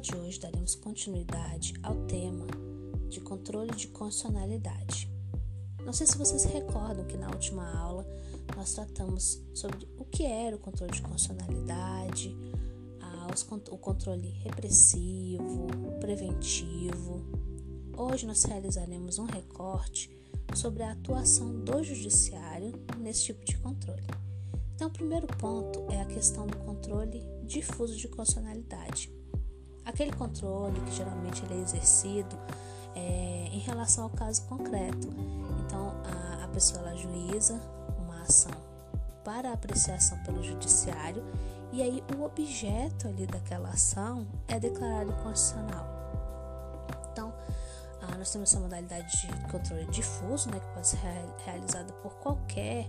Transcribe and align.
de 0.00 0.16
hoje 0.16 0.40
daremos 0.40 0.74
continuidade 0.74 1.74
ao 1.82 1.94
tema 2.06 2.46
de 3.10 3.20
controle 3.20 3.70
de 3.72 3.88
constitucionalidade. 3.88 5.10
Não 5.84 5.92
sei 5.92 6.06
se 6.06 6.16
vocês 6.16 6.44
recordam 6.44 7.04
que 7.04 7.18
na 7.18 7.28
última 7.28 7.70
aula 7.78 8.06
nós 8.56 8.72
tratamos 8.72 9.42
sobre 9.54 9.86
o 9.98 10.04
que 10.06 10.24
era 10.24 10.56
o 10.56 10.58
controle 10.58 10.92
de 10.92 11.02
constitucionalidade, 11.02 12.34
o 13.70 13.78
controle 13.78 14.28
repressivo, 14.42 15.66
preventivo. 16.00 17.22
Hoje 17.96 18.26
nós 18.26 18.42
realizaremos 18.44 19.18
um 19.18 19.26
recorte 19.26 20.10
sobre 20.54 20.82
a 20.82 20.92
atuação 20.92 21.62
do 21.62 21.82
judiciário 21.84 22.72
nesse 22.98 23.24
tipo 23.24 23.44
de 23.44 23.58
controle. 23.58 24.06
Então, 24.74 24.88
o 24.88 24.92
primeiro 24.92 25.26
ponto 25.26 25.86
é 25.92 26.00
a 26.00 26.06
questão 26.06 26.46
do 26.46 26.56
controle 26.58 27.22
difuso 27.44 27.96
de 27.96 28.08
constitucionalidade. 28.08 29.12
Aquele 29.84 30.12
controle 30.12 30.80
que 30.80 30.92
geralmente 30.92 31.44
ele 31.44 31.54
é 31.54 31.62
exercido 31.62 32.36
é, 32.94 33.48
em 33.52 33.58
relação 33.58 34.04
ao 34.04 34.10
caso 34.10 34.42
concreto. 34.42 35.08
Então, 35.64 35.92
a, 36.04 36.44
a 36.44 36.48
pessoa 36.48 36.80
ela 36.80 36.96
juíza 36.96 37.60
uma 37.98 38.22
ação 38.22 38.52
para 39.24 39.52
apreciação 39.52 40.18
pelo 40.24 40.42
judiciário 40.42 41.22
e 41.72 41.82
aí 41.82 42.02
o 42.16 42.24
objeto 42.24 43.06
ali 43.06 43.26
daquela 43.26 43.68
ação 43.68 44.26
é 44.48 44.58
declarado 44.58 45.12
constitucional. 45.22 45.86
Então, 47.12 47.32
nós 48.18 48.30
temos 48.30 48.50
essa 48.50 48.60
modalidade 48.60 49.26
de 49.26 49.50
controle 49.50 49.86
difuso, 49.86 50.50
né, 50.50 50.58
que 50.58 50.74
pode 50.74 50.86
ser 50.86 50.98
realizada 51.44 51.92
por 51.94 52.12
qualquer 52.16 52.86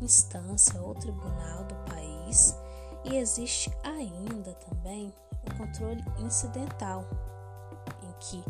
instância 0.00 0.80
ou 0.80 0.94
tribunal 0.94 1.64
do 1.64 1.74
país, 1.90 2.56
e 3.04 3.16
existe 3.16 3.72
ainda 3.82 4.52
também 4.54 5.12
controle 5.56 6.04
incidental, 6.18 7.04
em 8.02 8.12
que 8.20 8.44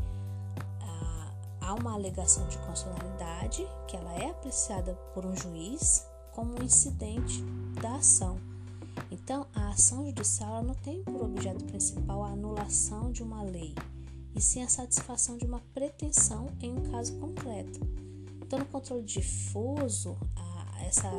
ah, 0.80 1.32
há 1.60 1.74
uma 1.74 1.94
alegação 1.94 2.46
de 2.48 2.58
constitucionalidade 2.58 3.66
que 3.86 3.96
ela 3.96 4.12
é 4.14 4.30
apreciada 4.30 4.94
por 5.14 5.24
um 5.24 5.36
juiz 5.36 6.06
como 6.32 6.60
um 6.60 6.64
incidente 6.64 7.42
da 7.80 7.96
ação. 7.96 8.38
Então, 9.10 9.46
a 9.54 9.70
ação 9.70 10.06
judicial 10.06 10.62
não 10.62 10.74
tem 10.74 11.02
por 11.02 11.22
objeto 11.22 11.64
principal 11.64 12.24
a 12.24 12.30
anulação 12.30 13.10
de 13.10 13.22
uma 13.22 13.42
lei, 13.42 13.74
e 14.34 14.41
sim 14.41 14.62
a 14.62 14.69
satisfação 14.69 15.36
de 15.36 15.46
uma 15.46 15.60
pretensão 15.72 16.46
em 16.60 16.72
um 16.72 16.91
caso 16.91 17.19
concreto. 17.19 17.80
Então, 18.42 18.58
no 18.58 18.66
controle 18.66 19.02
difuso, 19.02 20.16
a, 20.36 20.82
essa 20.84 21.10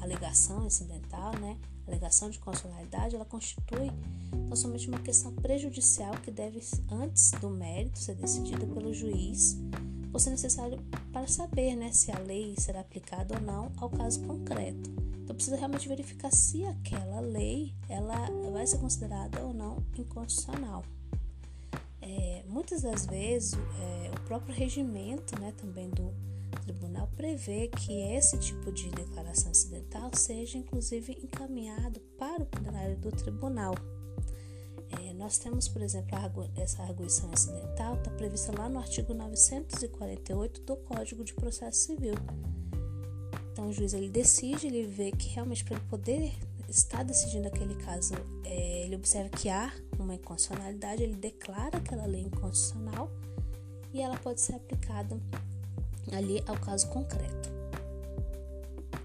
alegação 0.00 0.66
incidental, 0.66 1.32
né, 1.38 1.56
alegação 1.86 2.30
de 2.30 2.38
constitucionalidade, 2.38 3.14
ela 3.14 3.24
constitui 3.24 3.90
então, 4.32 4.56
somente 4.56 4.88
uma 4.88 5.00
questão 5.00 5.32
prejudicial 5.32 6.14
que 6.22 6.30
deve, 6.30 6.60
antes 6.90 7.30
do 7.32 7.50
mérito, 7.50 7.98
ser 7.98 8.14
decidida 8.14 8.66
pelo 8.66 8.92
juiz, 8.92 9.56
por 10.10 10.20
ser 10.20 10.30
necessário 10.30 10.78
para 11.12 11.26
saber 11.26 11.74
né, 11.76 11.92
se 11.92 12.10
a 12.10 12.18
lei 12.18 12.54
será 12.58 12.80
aplicada 12.80 13.34
ou 13.34 13.40
não 13.40 13.72
ao 13.76 13.90
caso 13.90 14.22
concreto. 14.22 14.90
Então, 15.22 15.34
precisa 15.34 15.56
realmente 15.56 15.88
verificar 15.88 16.30
se 16.30 16.64
aquela 16.66 17.20
lei 17.20 17.74
ela 17.88 18.28
vai 18.52 18.66
ser 18.66 18.78
considerada 18.78 19.42
ou 19.42 19.54
não 19.54 19.82
inconstitucional. 19.98 20.84
É, 22.00 22.44
muitas 22.46 22.82
das 22.82 23.06
vezes, 23.06 23.54
é, 23.54 24.10
o 24.10 24.20
próprio 24.26 24.54
regimento 24.54 25.38
né, 25.40 25.52
também 25.56 25.88
do 25.90 26.12
tribunal 26.56 27.08
prevê 27.16 27.68
que 27.68 27.92
esse 28.14 28.38
tipo 28.38 28.72
de 28.72 28.90
declaração 28.90 29.50
incidental 29.50 30.10
seja, 30.14 30.58
inclusive, 30.58 31.18
encaminhado 31.22 32.00
para 32.18 32.42
o 32.42 32.46
plenário 32.46 32.96
do 32.96 33.10
tribunal. 33.10 33.74
É, 35.00 35.12
nós 35.14 35.38
temos, 35.38 35.68
por 35.68 35.82
exemplo, 35.82 36.16
essa 36.56 36.82
arguição 36.82 37.30
incidental 37.32 37.96
está 37.96 38.10
prevista 38.10 38.52
lá 38.56 38.68
no 38.68 38.78
artigo 38.78 39.14
948 39.14 40.62
do 40.62 40.76
Código 40.76 41.24
de 41.24 41.34
Processo 41.34 41.78
Civil. 41.78 42.14
Então, 43.52 43.68
o 43.68 43.72
juiz 43.72 43.94
ele 43.94 44.08
decide, 44.08 44.66
ele 44.66 44.84
vê 44.86 45.10
que 45.12 45.28
realmente 45.28 45.64
para 45.64 45.76
ele 45.76 45.84
poder 45.88 46.32
está 46.68 47.02
decidindo 47.02 47.46
aquele 47.46 47.74
caso, 47.76 48.14
é, 48.44 48.84
ele 48.84 48.96
observa 48.96 49.28
que 49.28 49.48
há 49.48 49.72
uma 49.98 50.14
inconstitucionalidade, 50.14 51.02
ele 51.02 51.14
declara 51.14 51.78
aquela 51.78 52.06
lei 52.06 52.22
inconstitucional 52.22 53.10
e 53.92 54.00
ela 54.00 54.16
pode 54.16 54.40
ser 54.40 54.56
aplicada 54.56 55.20
ali 56.12 56.42
ao 56.46 56.58
caso 56.58 56.88
concreto. 56.88 57.52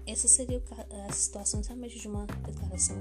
Essa 0.06 0.26
seria 0.26 0.62
a 1.08 1.12
situação 1.12 1.60
realmente 1.62 1.98
de 1.98 2.08
uma 2.08 2.26
declaração 2.26 2.96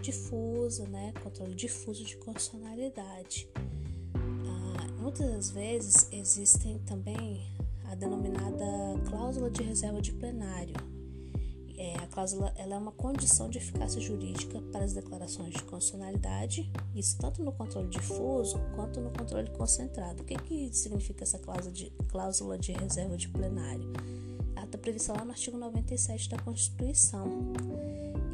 difusa, 0.00 0.86
né, 0.86 1.12
controle 1.22 1.54
difuso 1.54 2.04
de 2.04 2.16
constitucionalidade. 2.16 3.48
Ah, 4.14 4.88
muitas 4.98 5.30
das 5.30 5.50
vezes 5.50 6.08
existem 6.12 6.78
também 6.80 7.52
a 7.84 7.94
denominada 7.94 8.64
cláusula 9.08 9.50
de 9.50 9.62
reserva 9.62 10.00
de 10.00 10.12
plenário, 10.12 10.74
é, 10.74 10.95
cláusula 12.16 12.50
ela 12.56 12.76
é 12.76 12.78
uma 12.78 12.92
condição 12.92 13.50
de 13.50 13.58
eficácia 13.58 14.00
jurídica 14.00 14.58
para 14.72 14.82
as 14.82 14.94
declarações 14.94 15.52
de 15.52 15.62
constitucionalidade, 15.64 16.72
isso 16.94 17.18
tanto 17.18 17.44
no 17.44 17.52
controle 17.52 17.88
difuso 17.88 18.58
quanto 18.74 19.02
no 19.02 19.10
controle 19.10 19.50
concentrado. 19.50 20.22
O 20.22 20.24
que, 20.24 20.34
que 20.34 20.74
significa 20.74 21.24
essa 21.24 21.38
cláusula 21.38 21.74
de, 21.74 21.90
cláusula 22.08 22.58
de 22.58 22.72
reserva 22.72 23.18
de 23.18 23.28
plenário? 23.28 23.92
Ela 24.56 24.64
está 24.64 24.78
prevista 24.78 25.12
lá 25.12 25.26
no 25.26 25.32
artigo 25.32 25.58
97 25.58 26.30
da 26.30 26.38
Constituição. 26.38 27.52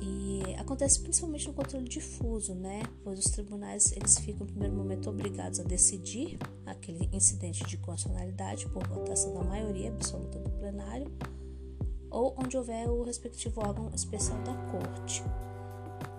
E 0.00 0.54
acontece 0.54 1.00
principalmente 1.00 1.48
no 1.48 1.54
controle 1.54 1.88
difuso, 1.88 2.54
né? 2.54 2.84
Pois 3.02 3.18
os 3.18 3.32
tribunais 3.32 3.90
eles 3.96 4.16
ficam, 4.16 4.46
no 4.46 4.52
primeiro 4.52 4.76
momento, 4.76 5.10
obrigados 5.10 5.58
a 5.58 5.64
decidir 5.64 6.38
aquele 6.64 7.10
incidente 7.12 7.64
de 7.64 7.76
constitucionalidade 7.78 8.64
por 8.68 8.86
votação 8.86 9.34
da 9.34 9.42
maioria 9.42 9.88
absoluta 9.88 10.38
do 10.38 10.50
plenário 10.50 11.10
ou 12.12 12.34
onde 12.36 12.56
houver 12.56 12.88
o 12.88 13.02
respectivo 13.02 13.60
órgão 13.60 13.90
especial 13.94 14.38
da 14.42 14.54
corte. 14.70 15.24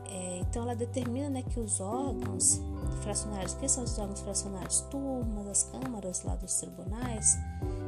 É, 0.10 0.40
então, 0.40 0.64
ela 0.64 0.76
determina 0.76 1.30
né, 1.30 1.44
que 1.44 1.60
os 1.60 1.80
órgãos 1.80 2.62
fracionários, 3.02 3.54
que 3.54 3.68
são 3.68 3.84
os 3.84 3.98
órgãos 3.98 4.22
fracionários? 4.22 4.82
Turmas, 4.90 5.48
as 5.48 5.64
câmaras 5.64 6.24
lá 6.24 6.36
dos 6.36 6.56
tribunais, 6.56 7.38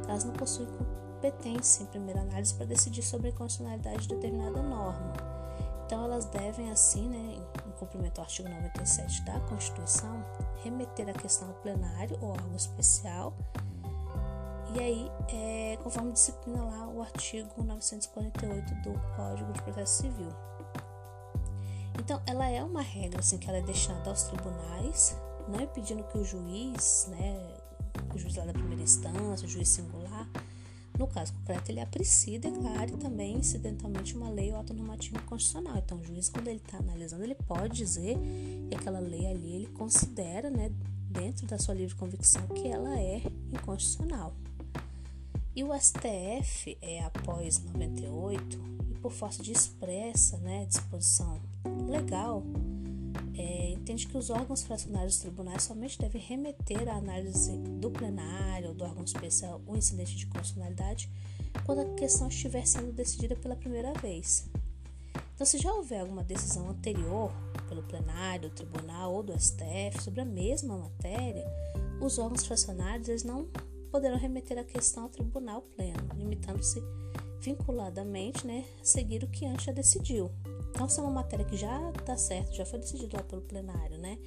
elas 0.08 0.24
não 0.24 0.32
possuem 0.32 0.68
competência 1.16 1.82
em 1.82 1.86
primeira 1.86 2.20
análise 2.20 2.54
para 2.54 2.66
decidir 2.66 3.02
sobre 3.02 3.28
a 3.28 3.32
constitucionalidade 3.32 4.06
de 4.06 4.14
determinada 4.14 4.62
norma. 4.62 5.12
Então, 5.84 6.04
elas 6.04 6.24
devem, 6.26 6.70
assim, 6.70 7.08
né, 7.08 7.36
em 7.66 7.70
cumprimento 7.78 8.18
ao 8.18 8.24
artigo 8.24 8.48
97 8.48 9.24
da 9.24 9.38
Constituição, 9.40 10.24
remeter 10.64 11.08
a 11.08 11.12
questão 11.12 11.48
ao 11.48 11.54
plenário 11.54 12.18
ou 12.20 12.30
órgão 12.30 12.56
especial 12.56 13.32
e 14.74 14.80
aí, 14.80 15.10
é, 15.28 15.78
conforme 15.82 16.12
disciplina 16.12 16.64
lá 16.64 16.88
o 16.88 17.02
artigo 17.02 17.62
948 17.62 18.74
do 18.82 18.98
Código 19.14 19.52
de 19.52 19.62
Processo 19.62 20.02
Civil. 20.02 20.28
Então, 21.98 22.20
ela 22.26 22.48
é 22.48 22.62
uma 22.62 22.82
regra 22.82 23.20
assim, 23.20 23.38
que 23.38 23.48
ela 23.48 23.58
é 23.58 23.62
destinada 23.62 24.10
aos 24.10 24.24
tribunais, 24.24 25.16
não 25.48 25.60
é 25.60 25.66
pedindo 25.66 26.02
que 26.04 26.18
o 26.18 26.24
juiz, 26.24 27.06
né, 27.08 27.56
o 28.14 28.18
juiz 28.18 28.36
lá 28.36 28.44
da 28.44 28.52
primeira 28.52 28.82
instância, 28.82 29.46
o 29.46 29.48
juiz 29.48 29.68
singular, 29.68 30.28
no 30.98 31.06
caso 31.06 31.32
concreto, 31.34 31.70
ele 31.70 31.80
aprecie 31.80 32.38
declare 32.38 32.92
também 32.92 33.36
incidentalmente 33.36 34.16
uma 34.16 34.30
lei 34.30 34.50
ou 34.50 34.58
ato 34.58 34.72
normativo 34.72 35.20
constitucional. 35.24 35.76
Então, 35.76 35.98
o 35.98 36.04
juiz, 36.04 36.28
quando 36.28 36.48
ele 36.48 36.60
está 36.64 36.78
analisando, 36.78 37.22
ele 37.22 37.34
pode 37.34 37.76
dizer 37.76 38.16
que 38.68 38.74
aquela 38.74 38.98
lei 38.98 39.26
ali 39.26 39.56
ele 39.56 39.66
considera, 39.66 40.50
né, 40.50 40.70
dentro 41.10 41.46
da 41.46 41.58
sua 41.58 41.74
livre 41.74 41.94
convicção, 41.94 42.46
que 42.48 42.66
ela 42.66 42.98
é 42.98 43.22
inconstitucional. 43.52 44.34
E 45.56 45.64
o 45.64 45.72
STF, 45.72 46.76
é, 46.82 47.02
após 47.02 47.58
98, 47.64 48.60
e 48.90 48.94
por 48.98 49.10
força 49.10 49.42
de 49.42 49.52
expressa 49.52 50.36
né, 50.36 50.66
disposição 50.66 51.40
legal, 51.88 52.42
é, 53.34 53.70
entende 53.70 54.06
que 54.06 54.18
os 54.18 54.28
órgãos 54.28 54.62
fracionários 54.62 55.14
dos 55.14 55.22
tribunais 55.22 55.62
somente 55.62 55.98
devem 55.98 56.20
remeter 56.20 56.86
à 56.90 56.96
análise 56.96 57.56
do 57.56 57.90
plenário 57.90 58.68
ou 58.68 58.74
do 58.74 58.84
órgão 58.84 59.02
especial 59.02 59.62
o 59.66 59.74
incidente 59.74 60.14
de 60.14 60.26
constitucionalidade 60.26 61.08
quando 61.64 61.80
a 61.80 61.94
questão 61.94 62.28
estiver 62.28 62.66
sendo 62.66 62.92
decidida 62.92 63.34
pela 63.34 63.56
primeira 63.56 63.94
vez. 63.94 64.46
Então, 65.34 65.46
se 65.46 65.56
já 65.56 65.72
houver 65.72 66.00
alguma 66.00 66.22
decisão 66.22 66.68
anterior 66.68 67.32
pelo 67.66 67.82
plenário, 67.82 68.50
do 68.50 68.54
tribunal 68.54 69.14
ou 69.14 69.22
do 69.22 69.32
STF 69.32 70.02
sobre 70.02 70.20
a 70.20 70.24
mesma 70.26 70.76
matéria, 70.76 71.46
os 71.98 72.18
órgãos 72.18 72.44
fracionários 72.44 73.08
eles 73.08 73.24
não 73.24 73.48
poderão 73.90 74.18
remeter 74.18 74.58
a 74.58 74.64
questão 74.64 75.04
ao 75.04 75.08
tribunal 75.08 75.62
pleno, 75.76 76.08
limitando-se 76.14 76.82
vinculadamente 77.40 78.46
né, 78.46 78.64
a 78.80 78.84
seguir 78.84 79.22
o 79.22 79.28
que 79.28 79.46
antes 79.46 79.66
já 79.66 79.72
decidiu. 79.72 80.30
Então, 80.70 80.88
se 80.88 80.98
é 80.98 81.02
uma 81.02 81.12
matéria 81.12 81.44
que 81.44 81.56
já 81.56 81.90
está 81.90 82.16
certo, 82.16 82.54
já 82.54 82.66
foi 82.66 82.78
decidido 82.78 83.16
lá 83.16 83.22
pelo 83.22 83.42
plenário, 83.42 83.98
né? 83.98 84.18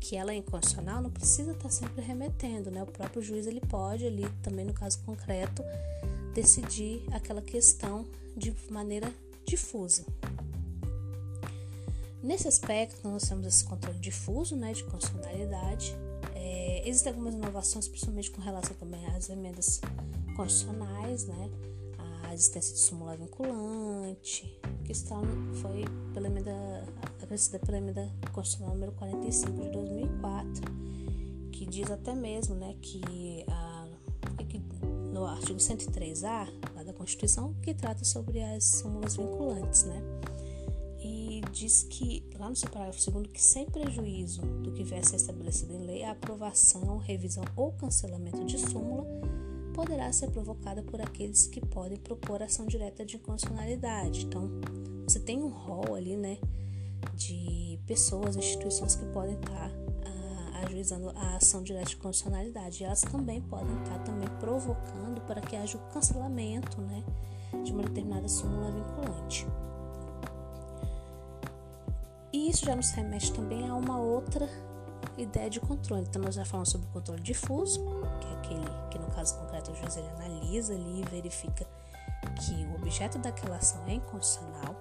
Que 0.00 0.16
ela 0.16 0.32
é 0.32 0.36
inconstitucional, 0.36 1.02
não 1.02 1.10
precisa 1.10 1.52
estar 1.52 1.64
tá 1.64 1.70
sempre 1.70 2.02
remetendo, 2.02 2.70
né? 2.70 2.82
O 2.82 2.86
próprio 2.86 3.20
juiz 3.20 3.46
ele 3.46 3.60
pode 3.60 4.06
ali, 4.06 4.24
também 4.42 4.64
no 4.64 4.72
caso 4.72 5.00
concreto, 5.04 5.62
decidir 6.32 7.04
aquela 7.12 7.42
questão 7.42 8.06
de 8.36 8.54
maneira 8.70 9.12
difusa. 9.44 10.04
Nesse 12.22 12.48
aspecto, 12.48 13.06
nós 13.06 13.28
temos 13.28 13.46
esse 13.46 13.64
controle 13.64 13.98
difuso, 13.98 14.56
né, 14.56 14.72
de 14.72 14.82
constitucionalidade, 14.84 15.94
É, 16.46 16.86
existem 16.86 17.10
algumas 17.10 17.34
inovações, 17.34 17.88
principalmente 17.88 18.30
com 18.30 18.42
relação 18.42 18.76
também 18.76 19.02
às 19.06 19.30
emendas 19.30 19.80
constitucionais, 20.36 21.24
né? 21.24 21.50
A 22.26 22.34
existência 22.34 22.74
de 22.74 22.80
súmula 22.80 23.16
vinculante, 23.16 24.60
que 24.84 24.92
está, 24.92 25.16
foi 25.62 25.84
pela 26.12 26.26
emenda, 26.26 26.52
acrescida 27.22 27.58
pela 27.60 27.78
emenda 27.78 28.12
constitucional 28.32 28.74
número 28.74 28.92
45 28.92 29.52
de 29.52 29.70
2004, 29.70 30.62
que 31.50 31.64
diz 31.64 31.90
até 31.90 32.14
mesmo, 32.14 32.54
né, 32.56 32.76
que, 32.82 33.46
a, 33.48 33.88
que 34.46 34.58
no 35.14 35.24
artigo 35.24 35.58
103A 35.58 36.84
da 36.84 36.92
Constituição, 36.92 37.54
que 37.62 37.72
trata 37.72 38.04
sobre 38.04 38.42
as 38.42 38.64
súmulas 38.64 39.16
vinculantes, 39.16 39.84
né? 39.84 40.02
Diz 41.54 41.84
que, 41.84 42.24
lá 42.36 42.50
no 42.50 42.56
seu 42.56 42.68
parágrafo 42.68 43.10
2, 43.10 43.28
que 43.28 43.40
sem 43.40 43.64
prejuízo 43.66 44.42
do 44.42 44.72
que 44.72 44.82
vier 44.82 45.00
a 45.00 45.02
ser 45.04 45.16
estabelecido 45.16 45.72
em 45.72 45.86
lei, 45.86 46.02
a 46.02 46.10
aprovação, 46.10 46.98
revisão 46.98 47.44
ou 47.56 47.72
cancelamento 47.72 48.44
de 48.44 48.58
súmula 48.58 49.06
poderá 49.72 50.12
ser 50.12 50.30
provocada 50.30 50.82
por 50.82 51.00
aqueles 51.00 51.46
que 51.46 51.60
podem 51.60 51.96
propor 51.96 52.42
ação 52.42 52.66
direta 52.66 53.04
de 53.04 53.16
inconstitucionalidade. 53.16 54.26
Então, 54.26 54.50
você 55.06 55.20
tem 55.20 55.42
um 55.42 55.48
rol 55.48 55.94
ali, 55.94 56.16
né, 56.16 56.38
de 57.14 57.78
pessoas, 57.86 58.36
instituições 58.36 58.96
que 58.96 59.04
podem 59.06 59.34
estar 59.34 59.70
ah, 60.04 60.64
ajuizando 60.66 61.10
a 61.10 61.36
ação 61.36 61.62
direta 61.62 61.86
de 61.86 61.96
constitucionalidade. 61.96 62.82
E 62.82 62.86
elas 62.86 63.02
também 63.02 63.40
podem 63.40 63.76
estar 63.78 63.98
também 64.00 64.28
provocando 64.40 65.20
para 65.22 65.40
que 65.40 65.54
haja 65.54 65.78
o 65.78 65.92
cancelamento, 65.92 66.80
né, 66.80 67.04
de 67.64 67.72
uma 67.72 67.82
determinada 67.82 68.28
súmula 68.28 68.72
vinculante. 68.72 69.46
E 72.34 72.50
isso 72.50 72.66
já 72.66 72.74
nos 72.74 72.90
remete 72.90 73.32
também 73.32 73.68
a 73.68 73.76
uma 73.76 73.96
outra 73.96 74.48
ideia 75.16 75.48
de 75.48 75.60
controle. 75.60 76.02
Então, 76.02 76.20
nós 76.20 76.34
já 76.34 76.44
falamos 76.44 76.68
sobre 76.68 76.88
o 76.88 76.90
controle 76.90 77.22
difuso, 77.22 77.80
que 78.20 78.26
é 78.26 78.32
aquele 78.32 78.88
que, 78.90 78.98
no 78.98 79.06
caso 79.12 79.38
concreto, 79.38 79.70
o 79.70 79.76
juiz 79.76 79.96
ele 79.96 80.08
analisa 80.08 80.74
ali 80.74 81.02
e 81.02 81.04
verifica 81.04 81.64
que 82.40 82.66
o 82.66 82.74
objeto 82.74 83.18
daquela 83.18 83.54
ação 83.54 83.80
é 83.86 83.92
inconstitucional. 83.92 84.74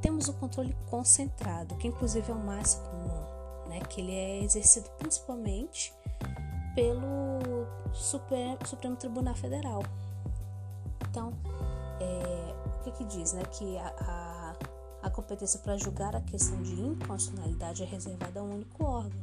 Temos 0.00 0.28
o 0.28 0.32
controle 0.32 0.74
concentrado, 0.88 1.76
que 1.76 1.88
inclusive 1.88 2.32
é 2.32 2.34
o 2.34 2.38
mais 2.38 2.76
comum, 2.76 3.22
né? 3.68 3.80
que 3.90 4.00
ele 4.00 4.14
é 4.14 4.42
exercido 4.42 4.88
principalmente 4.96 5.92
pelo 6.74 7.66
Supremo, 7.92 8.56
Tribunal 8.98 9.34
Federal. 9.34 9.82
Então, 11.10 11.34
é, 12.00 12.54
o 12.64 12.84
que, 12.84 12.92
que 12.92 13.04
diz? 13.04 13.34
Né? 13.34 13.42
Que 13.50 13.76
a, 13.76 13.88
a 13.88 14.31
a 15.02 15.10
competência 15.10 15.58
para 15.58 15.76
julgar 15.76 16.14
a 16.14 16.20
questão 16.20 16.62
de 16.62 16.80
inconstitucionalidade 16.80 17.82
é 17.82 17.86
reservada 17.86 18.38
a 18.38 18.42
um 18.42 18.54
único 18.54 18.84
órgão. 18.84 19.20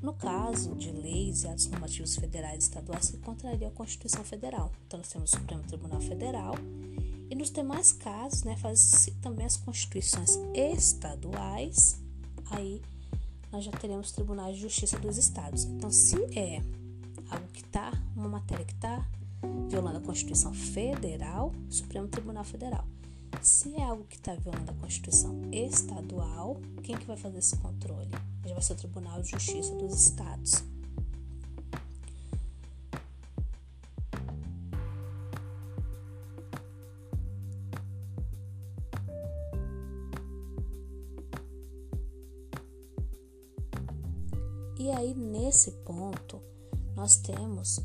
No 0.00 0.14
caso 0.14 0.74
de 0.76 0.92
leis 0.92 1.42
e 1.42 1.48
atos 1.48 1.66
normativos 1.66 2.14
federais 2.14 2.56
e 2.56 2.68
estaduais 2.68 3.10
que 3.10 3.16
contrariam 3.18 3.68
a 3.68 3.72
Constituição 3.72 4.22
Federal. 4.22 4.70
Então, 4.86 4.98
nós 4.98 5.08
temos 5.08 5.32
o 5.32 5.36
Supremo 5.36 5.62
Tribunal 5.64 6.00
Federal 6.00 6.54
e 7.28 7.34
nos 7.34 7.50
demais 7.50 7.92
casos, 7.92 8.44
né, 8.44 8.56
faz 8.56 9.08
também 9.20 9.46
as 9.46 9.56
constituições 9.56 10.38
estaduais, 10.54 11.98
aí 12.50 12.80
nós 13.50 13.64
já 13.64 13.72
teremos 13.72 14.12
tribunais 14.12 14.56
de 14.56 14.62
justiça 14.62 14.98
dos 14.98 15.16
estados. 15.16 15.64
Então, 15.64 15.90
se 15.90 16.16
é 16.38 16.60
algo 17.30 17.48
que 17.52 17.62
está, 17.62 17.92
uma 18.14 18.28
matéria 18.28 18.64
que 18.64 18.74
está 18.74 19.04
violando 19.68 19.98
a 19.98 20.00
Constituição 20.02 20.52
Federal, 20.52 21.52
Supremo 21.68 22.06
Tribunal 22.06 22.44
Federal. 22.44 22.86
Se 23.42 23.74
é 23.76 23.82
algo 23.82 24.04
que 24.04 24.16
está 24.16 24.34
violando 24.34 24.70
a 24.70 24.74
Constituição 24.74 25.40
estadual, 25.52 26.60
quem 26.82 26.96
que 26.96 27.06
vai 27.06 27.16
fazer 27.16 27.38
esse 27.38 27.56
controle? 27.56 28.10
Já 28.44 28.52
vai 28.52 28.62
ser 28.62 28.72
o 28.72 28.76
Tribunal 28.76 29.22
de 29.22 29.30
Justiça 29.30 29.74
dos 29.76 29.94
Estados. 29.94 30.64
E 44.78 44.90
aí, 44.90 45.14
nesse 45.14 45.70
ponto, 45.70 46.42
nós 46.94 47.16
temos 47.16 47.80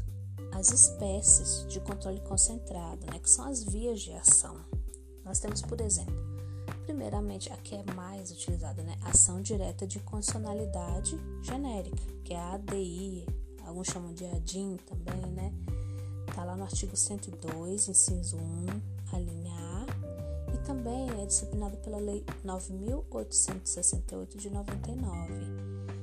as 0.51 0.69
espécies 0.71 1.65
de 1.69 1.79
controle 1.79 2.19
concentrado, 2.21 3.05
né, 3.05 3.19
que 3.19 3.29
são 3.29 3.45
as 3.45 3.63
vias 3.63 4.01
de 4.01 4.11
ação. 4.11 4.68
Nós 5.29 5.37
temos, 5.37 5.61
por 5.61 5.79
exemplo, 5.79 6.15
primeiramente 6.85 7.53
a 7.53 7.57
que 7.57 7.75
é 7.75 7.83
mais 7.93 8.31
utilizada, 8.31 8.81
né? 8.81 8.97
Ação 9.03 9.39
direta 9.39 9.85
de 9.85 9.99
condicionalidade 9.99 11.15
genérica, 11.43 12.01
que 12.23 12.33
é 12.33 12.37
a 12.39 12.53
ADI, 12.53 13.27
alguns 13.63 13.89
chamam 13.89 14.11
de 14.11 14.25
ADIM 14.25 14.77
também, 14.87 15.31
né? 15.33 15.53
Tá 16.33 16.43
lá 16.43 16.55
no 16.55 16.63
artigo 16.63 16.97
102, 16.97 17.89
inciso 17.89 18.37
1, 18.37 18.65
a 19.13 19.19
linha 19.19 19.53
A, 19.53 19.85
e 20.51 20.57
também 20.65 21.07
é 21.21 21.27
disciplinado 21.27 21.77
pela 21.77 21.99
Lei 21.99 22.25
9868 22.43 24.35
de 24.35 24.49
99. 24.49 25.33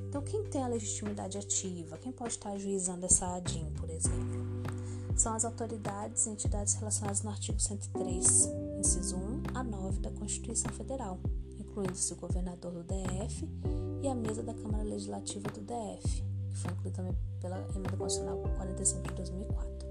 Então, 0.08 0.22
quem 0.22 0.44
tem 0.44 0.62
a 0.62 0.68
legitimidade 0.68 1.36
ativa? 1.36 1.98
Quem 1.98 2.12
pode 2.12 2.34
estar 2.34 2.50
ajuizando 2.50 3.04
essa 3.06 3.26
ADIM, 3.34 3.72
por 3.72 3.90
exemplo? 3.90 4.62
São 5.16 5.34
as 5.34 5.44
autoridades 5.44 6.26
e 6.26 6.30
entidades 6.30 6.74
relacionadas 6.74 7.22
no 7.22 7.30
artigo 7.30 7.58
103 7.58 8.65
inciso 8.78 9.16
1 9.16 9.42
a 9.54 9.64
9 9.64 10.00
da 10.00 10.10
Constituição 10.10 10.70
Federal, 10.72 11.18
incluindo-se 11.58 12.12
o 12.12 12.16
governador 12.16 12.72
do 12.72 12.82
DF 12.82 13.48
e 14.02 14.08
a 14.08 14.14
mesa 14.14 14.42
da 14.42 14.54
Câmara 14.54 14.84
Legislativa 14.84 15.48
do 15.50 15.60
DF, 15.60 16.22
que 16.50 16.58
foi 16.58 16.70
incluído 16.72 16.96
também 16.96 17.16
pela 17.40 17.58
Emenda 17.74 17.96
Constitucional 17.96 18.38
45 18.56 19.08
de 19.08 19.14
2004. 19.14 19.86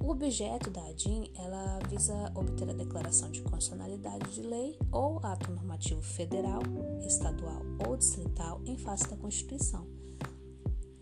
O 0.00 0.10
objeto 0.10 0.68
da 0.68 0.84
ADIM, 0.88 1.30
ela 1.36 1.78
visa 1.88 2.32
obter 2.34 2.68
a 2.68 2.72
declaração 2.72 3.30
de 3.30 3.40
constitucionalidade 3.42 4.32
de 4.32 4.42
lei 4.42 4.76
ou 4.90 5.20
ato 5.22 5.52
normativo 5.52 6.02
federal, 6.02 6.60
estadual 7.06 7.62
ou 7.86 7.96
distrital 7.96 8.60
em 8.64 8.76
face 8.76 9.08
da 9.08 9.16
Constituição. 9.16 9.86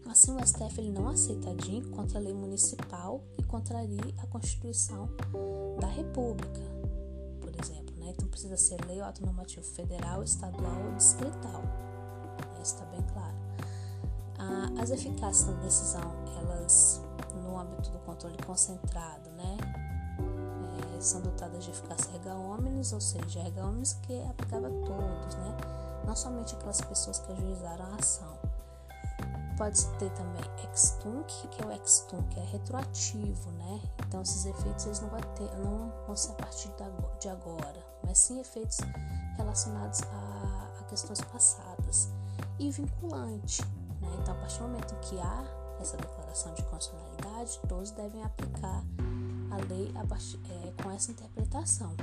Assim, 0.07 0.35
o 0.35 0.47
STF 0.47 0.81
ele 0.81 0.91
não 0.91 1.09
aceita 1.09 1.51
a 1.51 1.55
DIN 1.55 1.83
contra 1.93 2.19
a 2.19 2.21
lei 2.21 2.35
municipal 2.35 3.25
e 3.39 3.43
contraria 3.45 4.13
a 4.19 4.27
Constituição 4.27 5.09
da 5.81 5.87
República, 5.87 6.61
Então 8.21 8.29
precisa 8.29 8.57
ser 8.59 8.85
lei 8.85 9.01
ou 9.01 9.07
ato 9.07 9.25
normativo 9.25 9.65
federal, 9.65 10.23
estadual 10.23 10.77
ou 10.85 10.95
distrital. 10.95 11.63
Isso 12.63 12.75
está 12.75 12.85
bem 12.87 13.03
claro. 13.15 13.35
Ah, 14.39 14.83
as 14.83 14.91
eficácias 14.91 15.47
da 15.47 15.63
decisão, 15.63 16.13
elas, 16.39 17.01
no 17.35 17.59
âmbito 17.59 17.91
do 17.91 17.99
controle 18.01 18.37
concentrado, 18.45 19.31
né? 19.31 19.57
É, 20.97 21.01
são 21.01 21.23
dotadas 21.23 21.65
de 21.65 21.71
eficácia 21.71 22.11
erga 22.15 22.35
omnes, 22.35 22.93
ou 22.93 23.01
seja, 23.01 23.41
erga 23.41 23.65
omnes 23.65 23.95
que 24.03 24.13
é 24.13 24.29
aplicável 24.29 24.69
a 24.69 24.87
todos, 24.87 25.35
né? 25.37 25.57
Não 26.07 26.15
somente 26.15 26.55
aquelas 26.55 26.81
pessoas 26.83 27.21
que 27.21 27.33
ajuizaram 27.33 27.87
a 27.87 27.97
ação 27.97 28.39
pode 29.61 29.87
ter 29.99 30.09
também 30.13 30.43
ex-tunc, 30.65 31.49
que 31.49 31.63
é 31.63 31.67
o 31.67 31.71
ex-tunc, 31.71 32.35
é 32.39 32.45
retroativo, 32.45 33.51
né? 33.51 33.83
Então 34.09 34.23
esses 34.23 34.47
efeitos 34.47 34.87
eles 34.87 35.01
não 35.03 35.11
vão, 35.11 35.21
ter, 35.21 35.55
não 35.59 35.93
vão 36.07 36.17
ser 36.17 36.31
a 36.31 36.35
partir 36.37 36.71
de 37.21 37.29
agora, 37.29 37.87
mas 38.03 38.17
sim 38.17 38.41
efeitos 38.41 38.79
relacionados 39.37 40.01
a, 40.01 40.79
a 40.81 40.85
questões 40.85 41.21
passadas. 41.21 42.09
E 42.59 42.71
vinculante, 42.71 43.63
né? 44.01 44.09
Então 44.23 44.33
a 44.33 44.39
partir 44.39 44.61
do 44.61 44.69
momento 44.69 44.95
que 45.03 45.21
há 45.21 45.45
essa 45.79 45.99
declaração 45.99 46.55
de 46.55 46.63
constitucionalidade, 46.63 47.61
todos 47.69 47.91
devem 47.91 48.25
aplicar 48.25 48.83
a 49.51 49.57
lei 49.69 49.93
a 49.95 50.07
partir, 50.07 50.41
é, 50.49 50.83
com 50.83 50.91
essa 50.91 51.11
interpretação. 51.11 51.95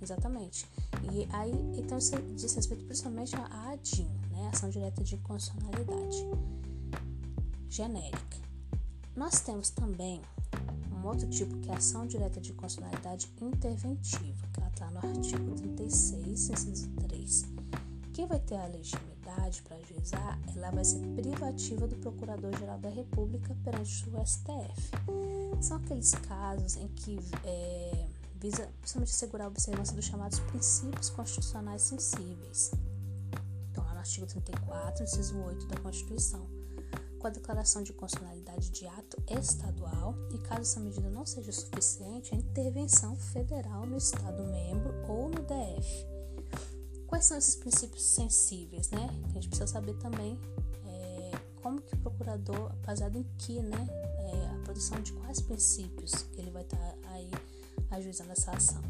Exatamente. 0.00 0.68
E 1.12 1.28
aí, 1.32 1.52
então 1.78 1.98
isso 1.98 2.16
diz 2.34 2.54
respeito 2.54 2.84
principalmente 2.84 3.34
à 3.36 3.70
ADIM, 3.72 4.08
né? 4.30 4.50
Ação 4.52 4.70
Direta 4.70 5.02
de 5.02 5.16
Constitucionalidade 5.18 6.16
Genérica. 7.68 8.38
Nós 9.16 9.40
temos 9.40 9.70
também 9.70 10.20
um 10.92 11.06
outro 11.06 11.28
tipo 11.28 11.56
que 11.58 11.70
é 11.70 11.74
a 11.74 11.76
ação 11.76 12.06
direta 12.06 12.40
de 12.40 12.52
constitucionalidade 12.52 13.30
interventiva, 13.40 14.46
que 14.52 14.60
ela 14.60 14.70
está 14.70 14.90
no 14.90 14.98
artigo 14.98 15.54
36, 15.54 16.50
inciso 16.50 16.88
3. 16.88 17.44
Quem 18.12 18.26
vai 18.26 18.38
ter 18.38 18.56
a 18.56 18.66
legitimidade 18.66 19.62
para 19.62 19.76
ajuizar, 19.76 20.38
ela 20.56 20.70
vai 20.70 20.84
ser 20.84 21.00
privativa 21.14 21.86
do 21.86 21.96
Procurador-Geral 21.96 22.78
da 22.78 22.88
República 22.88 23.56
perante 23.62 24.08
o 24.08 24.26
STF. 24.26 24.90
São 25.60 25.76
aqueles 25.78 26.12
casos 26.12 26.76
em 26.76 26.88
que 26.88 27.18
é, 27.44 28.06
visa 28.44 28.68
principalmente 28.78 29.10
assegurar 29.10 29.46
a 29.46 29.48
observância 29.48 29.96
dos 29.96 30.04
chamados 30.04 30.38
princípios 30.40 31.08
constitucionais 31.08 31.80
sensíveis. 31.80 32.72
Então, 33.70 33.82
lá 33.82 33.94
no 33.94 34.00
artigo 34.00 34.26
34, 34.26 35.02
inciso 35.02 35.38
8 35.38 35.66
da 35.66 35.78
Constituição, 35.78 36.46
com 37.18 37.26
a 37.26 37.30
declaração 37.30 37.82
de 37.82 37.94
constitucionalidade 37.94 38.70
de 38.70 38.86
ato 38.86 39.16
estadual 39.40 40.14
e, 40.30 40.38
caso 40.40 40.60
essa 40.60 40.78
medida 40.78 41.08
não 41.08 41.24
seja 41.24 41.50
suficiente, 41.52 42.34
a 42.34 42.36
intervenção 42.36 43.16
federal 43.16 43.86
no 43.86 43.96
Estado 43.96 44.42
membro 44.44 44.92
ou 45.08 45.30
no 45.30 45.40
DF. 45.40 46.06
quais 47.06 47.24
são 47.24 47.38
esses 47.38 47.56
princípios 47.56 48.02
sensíveis, 48.02 48.90
né? 48.90 49.08
A 49.24 49.28
gente 49.32 49.48
precisa 49.48 49.66
saber 49.66 49.94
também 49.94 50.38
é, 50.84 51.30
como 51.62 51.80
que 51.80 51.94
o 51.94 51.98
procurador, 51.98 52.74
baseado 52.84 53.16
em 53.16 53.24
que, 53.38 53.62
né? 53.62 53.88
É, 54.18 54.54
a 54.54 54.64
produção 54.64 55.00
de 55.00 55.14
quais 55.14 55.40
princípios 55.40 56.26
ele 56.36 56.50
vai 56.50 56.62
estar 56.62 56.76
tá 56.76 56.96
aí 57.04 57.30
ajuizando 57.96 58.32
essa 58.32 58.50
ação. 58.52 58.82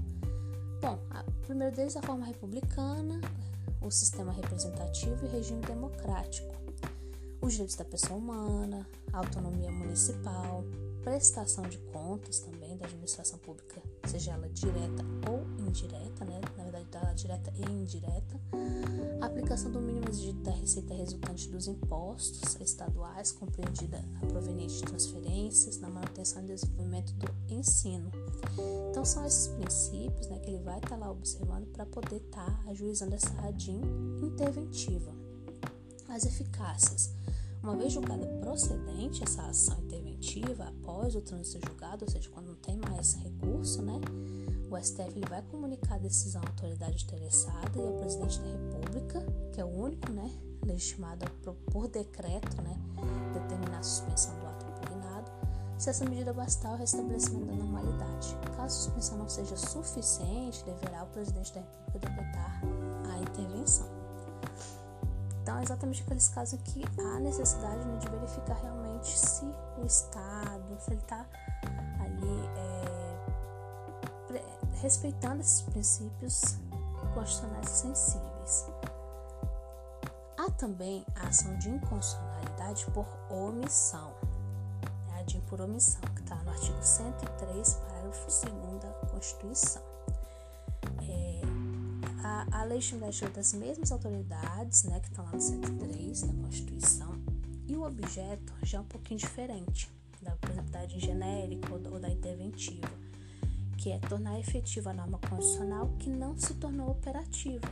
Bom, 0.80 0.98
a, 1.10 1.24
primeiro 1.46 1.74
deles 1.74 1.96
a 1.96 2.02
forma 2.02 2.26
republicana, 2.26 3.20
o 3.80 3.90
sistema 3.90 4.32
representativo 4.32 5.24
e 5.24 5.28
regime 5.28 5.62
democrático, 5.62 6.54
os 7.40 7.52
direitos 7.52 7.76
da 7.76 7.84
pessoa 7.84 8.18
humana, 8.18 8.86
a 9.12 9.18
autonomia 9.18 9.70
municipal, 9.70 10.64
prestação 11.02 11.64
de 11.64 11.78
contas 11.78 12.38
também 12.38 12.76
da 12.76 12.86
administração 12.86 13.38
pública, 13.38 13.82
seja 14.06 14.32
ela 14.32 14.48
direta 14.48 15.04
ou 15.30 15.42
indireta, 15.66 16.24
né? 16.24 16.40
na 16.56 16.64
verdade, 16.64 16.86
da 16.90 17.12
direta 17.12 17.52
e 17.56 17.62
indireta, 17.70 18.40
a 19.20 19.26
aplicação 19.26 19.70
do 19.70 19.80
mínimo 19.80 20.08
exigido 20.08 20.42
da 20.42 20.52
receita 20.52 20.94
resultante 20.94 21.48
dos 21.48 21.66
impostos 21.66 22.56
estaduais, 22.60 23.32
compreendida 23.32 24.04
a 24.22 24.26
proveniente 24.26 24.74
de 24.76 24.82
transferências, 24.82 25.78
na 25.78 25.88
manutenção 25.88 26.42
e 26.44 26.46
desenvolvimento 26.46 27.12
do 27.14 27.26
ensino. 27.48 28.10
Então, 28.90 29.04
são 29.04 29.24
esses 29.24 29.48
princípios 29.48 30.28
né, 30.28 30.38
que 30.38 30.50
ele 30.50 30.62
vai 30.62 30.76
estar 30.76 30.90
tá 30.90 30.96
lá 30.96 31.10
observando 31.10 31.66
para 31.72 31.86
poder 31.86 32.16
estar 32.16 32.44
tá 32.44 32.70
ajuizando 32.70 33.14
essa 33.14 33.32
ADIM 33.46 33.80
interventiva. 34.22 35.12
As 36.08 36.24
eficácias 36.24 37.12
uma 37.64 37.76
vez 37.76 37.94
julgada 37.94 38.26
procedente 38.42 39.22
essa 39.24 39.40
ação 39.46 39.78
interventiva 39.84 40.03
após 40.62 41.14
o 41.14 41.20
trânsito 41.20 41.66
julgado, 41.68 42.04
ou 42.04 42.10
seja, 42.10 42.30
quando 42.30 42.46
não 42.46 42.54
tem 42.56 42.76
mais 42.76 43.14
recurso, 43.14 43.82
né, 43.82 44.00
o 44.70 44.76
STF 44.76 45.16
ele 45.16 45.28
vai 45.28 45.42
comunicar 45.42 45.96
a 45.96 45.98
decisão 45.98 46.40
à 46.42 46.48
autoridade 46.48 47.04
interessada 47.04 47.78
e 47.78 47.86
ao 47.86 47.92
presidente 47.98 48.40
da 48.40 48.46
República, 48.46 49.26
que 49.52 49.60
é 49.60 49.64
o 49.64 49.68
único, 49.68 50.10
né, 50.12 50.30
legitimado 50.64 51.30
por, 51.70 51.88
decreto, 51.88 52.62
né, 52.62 52.80
determinar 53.34 53.78
a 53.78 53.82
suspensão 53.82 54.34
do 54.40 54.46
ato 54.46 54.66
impugnado, 54.66 55.30
se 55.78 55.90
essa 55.90 56.04
medida 56.06 56.32
bastar 56.32 56.72
o 56.72 56.76
restabelecimento 56.76 57.46
da 57.46 57.54
normalidade. 57.54 58.34
Caso 58.56 58.64
a 58.64 58.68
suspensão 58.68 59.18
não 59.18 59.28
seja 59.28 59.56
suficiente, 59.56 60.64
deverá 60.64 61.04
o 61.04 61.08
presidente 61.08 61.52
da 61.52 61.60
República 61.60 61.98
decretar 61.98 62.62
a 63.12 63.18
intervenção. 63.18 63.86
Então, 65.42 65.58
é 65.58 65.62
exatamente 65.62 66.02
aqueles 66.02 66.28
casos 66.28 66.58
que 66.62 66.82
há 66.98 67.20
necessidade 67.20 67.84
né, 67.84 67.98
de 67.98 68.08
verificar 68.08 68.54
realmente 68.54 68.83
se 69.10 69.44
o 69.78 69.86
Estado, 69.86 70.80
se 70.80 70.90
ele 70.90 71.00
está 71.00 71.26
ali 72.00 72.48
é, 72.56 73.14
respeitando 74.80 75.40
esses 75.40 75.62
princípios 75.62 76.56
constitucionais 77.14 77.68
sensíveis. 77.68 78.66
Há 80.36 80.50
também 80.52 81.04
a 81.16 81.28
ação 81.28 81.56
de 81.58 81.70
inconstitucionalidade 81.70 82.86
por 82.92 83.06
omissão, 83.30 84.12
né, 85.08 85.20
a 85.20 85.22
de 85.22 85.38
por 85.42 85.60
omissão, 85.60 86.00
que 86.14 86.22
está 86.22 86.36
no 86.36 86.50
artigo 86.50 86.82
103, 86.82 87.74
parágrafo 87.74 88.26
2 88.26 88.82
da 88.82 88.92
Constituição 89.08 89.94
a, 92.24 92.46
a 92.50 92.64
legislativa 92.64 93.30
das 93.30 93.52
mesmas 93.52 93.92
autoridades, 93.92 94.84
né, 94.84 94.98
que 94.98 95.08
estão 95.08 95.24
lá 95.26 95.32
no 95.32 95.40
103 95.40 96.22
da 96.22 96.32
Constituição, 96.42 97.13
e 97.66 97.76
o 97.76 97.84
objeto 97.84 98.52
já 98.62 98.78
é 98.78 98.80
um 98.80 98.84
pouquinho 98.84 99.20
diferente, 99.20 99.90
da, 100.20 100.32
por 100.32 100.50
exemplo, 100.50 100.70
da 100.70 100.86
genérica 100.86 101.72
ou, 101.72 101.92
ou 101.92 102.00
da 102.00 102.08
interventiva, 102.08 102.90
que 103.76 103.90
é 103.90 103.98
tornar 103.98 104.38
efetiva 104.38 104.90
a 104.90 104.94
norma 104.94 105.18
constitucional 105.18 105.88
que 105.98 106.08
não 106.08 106.36
se 106.36 106.54
tornou 106.54 106.90
operativa, 106.90 107.68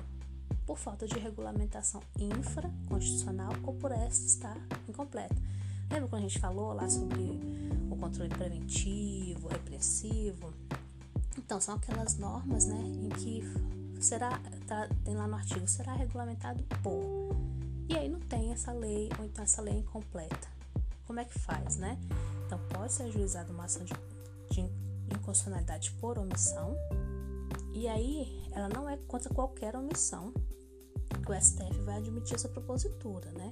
por 0.66 0.78
falta 0.78 1.06
de 1.06 1.18
regulamentação 1.18 2.00
infraconstitucional 2.18 3.52
ou 3.64 3.74
por 3.74 3.90
esta 3.92 4.24
estar 4.26 4.56
incompleta. 4.88 5.34
Lembra 5.90 6.08
quando 6.08 6.24
a 6.24 6.28
gente 6.28 6.38
falou 6.38 6.72
lá 6.72 6.88
sobre 6.88 7.20
o 7.90 7.96
controle 7.96 8.30
preventivo, 8.30 9.48
repressivo? 9.48 10.54
Então, 11.36 11.60
são 11.60 11.74
aquelas 11.74 12.16
normas 12.16 12.66
né, 12.66 12.80
em 12.80 13.08
que 13.10 13.42
será, 14.00 14.40
tá, 14.66 14.88
tem 15.04 15.14
lá 15.14 15.26
no 15.26 15.34
artigo, 15.34 15.66
será 15.68 15.94
regulamentado 15.94 16.62
por. 16.82 17.36
E 17.88 17.96
aí 17.96 18.08
não 18.08 18.20
tem 18.20 18.52
essa 18.52 18.72
lei, 18.72 19.08
ou 19.18 19.24
então 19.24 19.44
essa 19.44 19.60
lei 19.60 19.74
incompleta. 19.74 20.48
Como 21.06 21.20
é 21.20 21.24
que 21.24 21.38
faz, 21.38 21.76
né? 21.76 21.98
Então 22.46 22.58
pode 22.70 22.92
ser 22.92 23.04
ajuizada 23.04 23.52
uma 23.52 23.64
ação 23.64 23.84
de, 23.84 23.92
de 24.50 24.60
inconstitucionalidade 25.14 25.90
por 25.92 26.18
omissão, 26.18 26.76
e 27.74 27.88
aí 27.88 28.42
ela 28.52 28.68
não 28.68 28.88
é 28.88 28.96
contra 29.08 29.32
qualquer 29.32 29.74
omissão 29.76 30.32
que 31.24 31.30
o 31.30 31.40
STF 31.40 31.80
vai 31.82 31.96
admitir 31.96 32.34
essa 32.34 32.48
propositura, 32.48 33.30
né? 33.32 33.48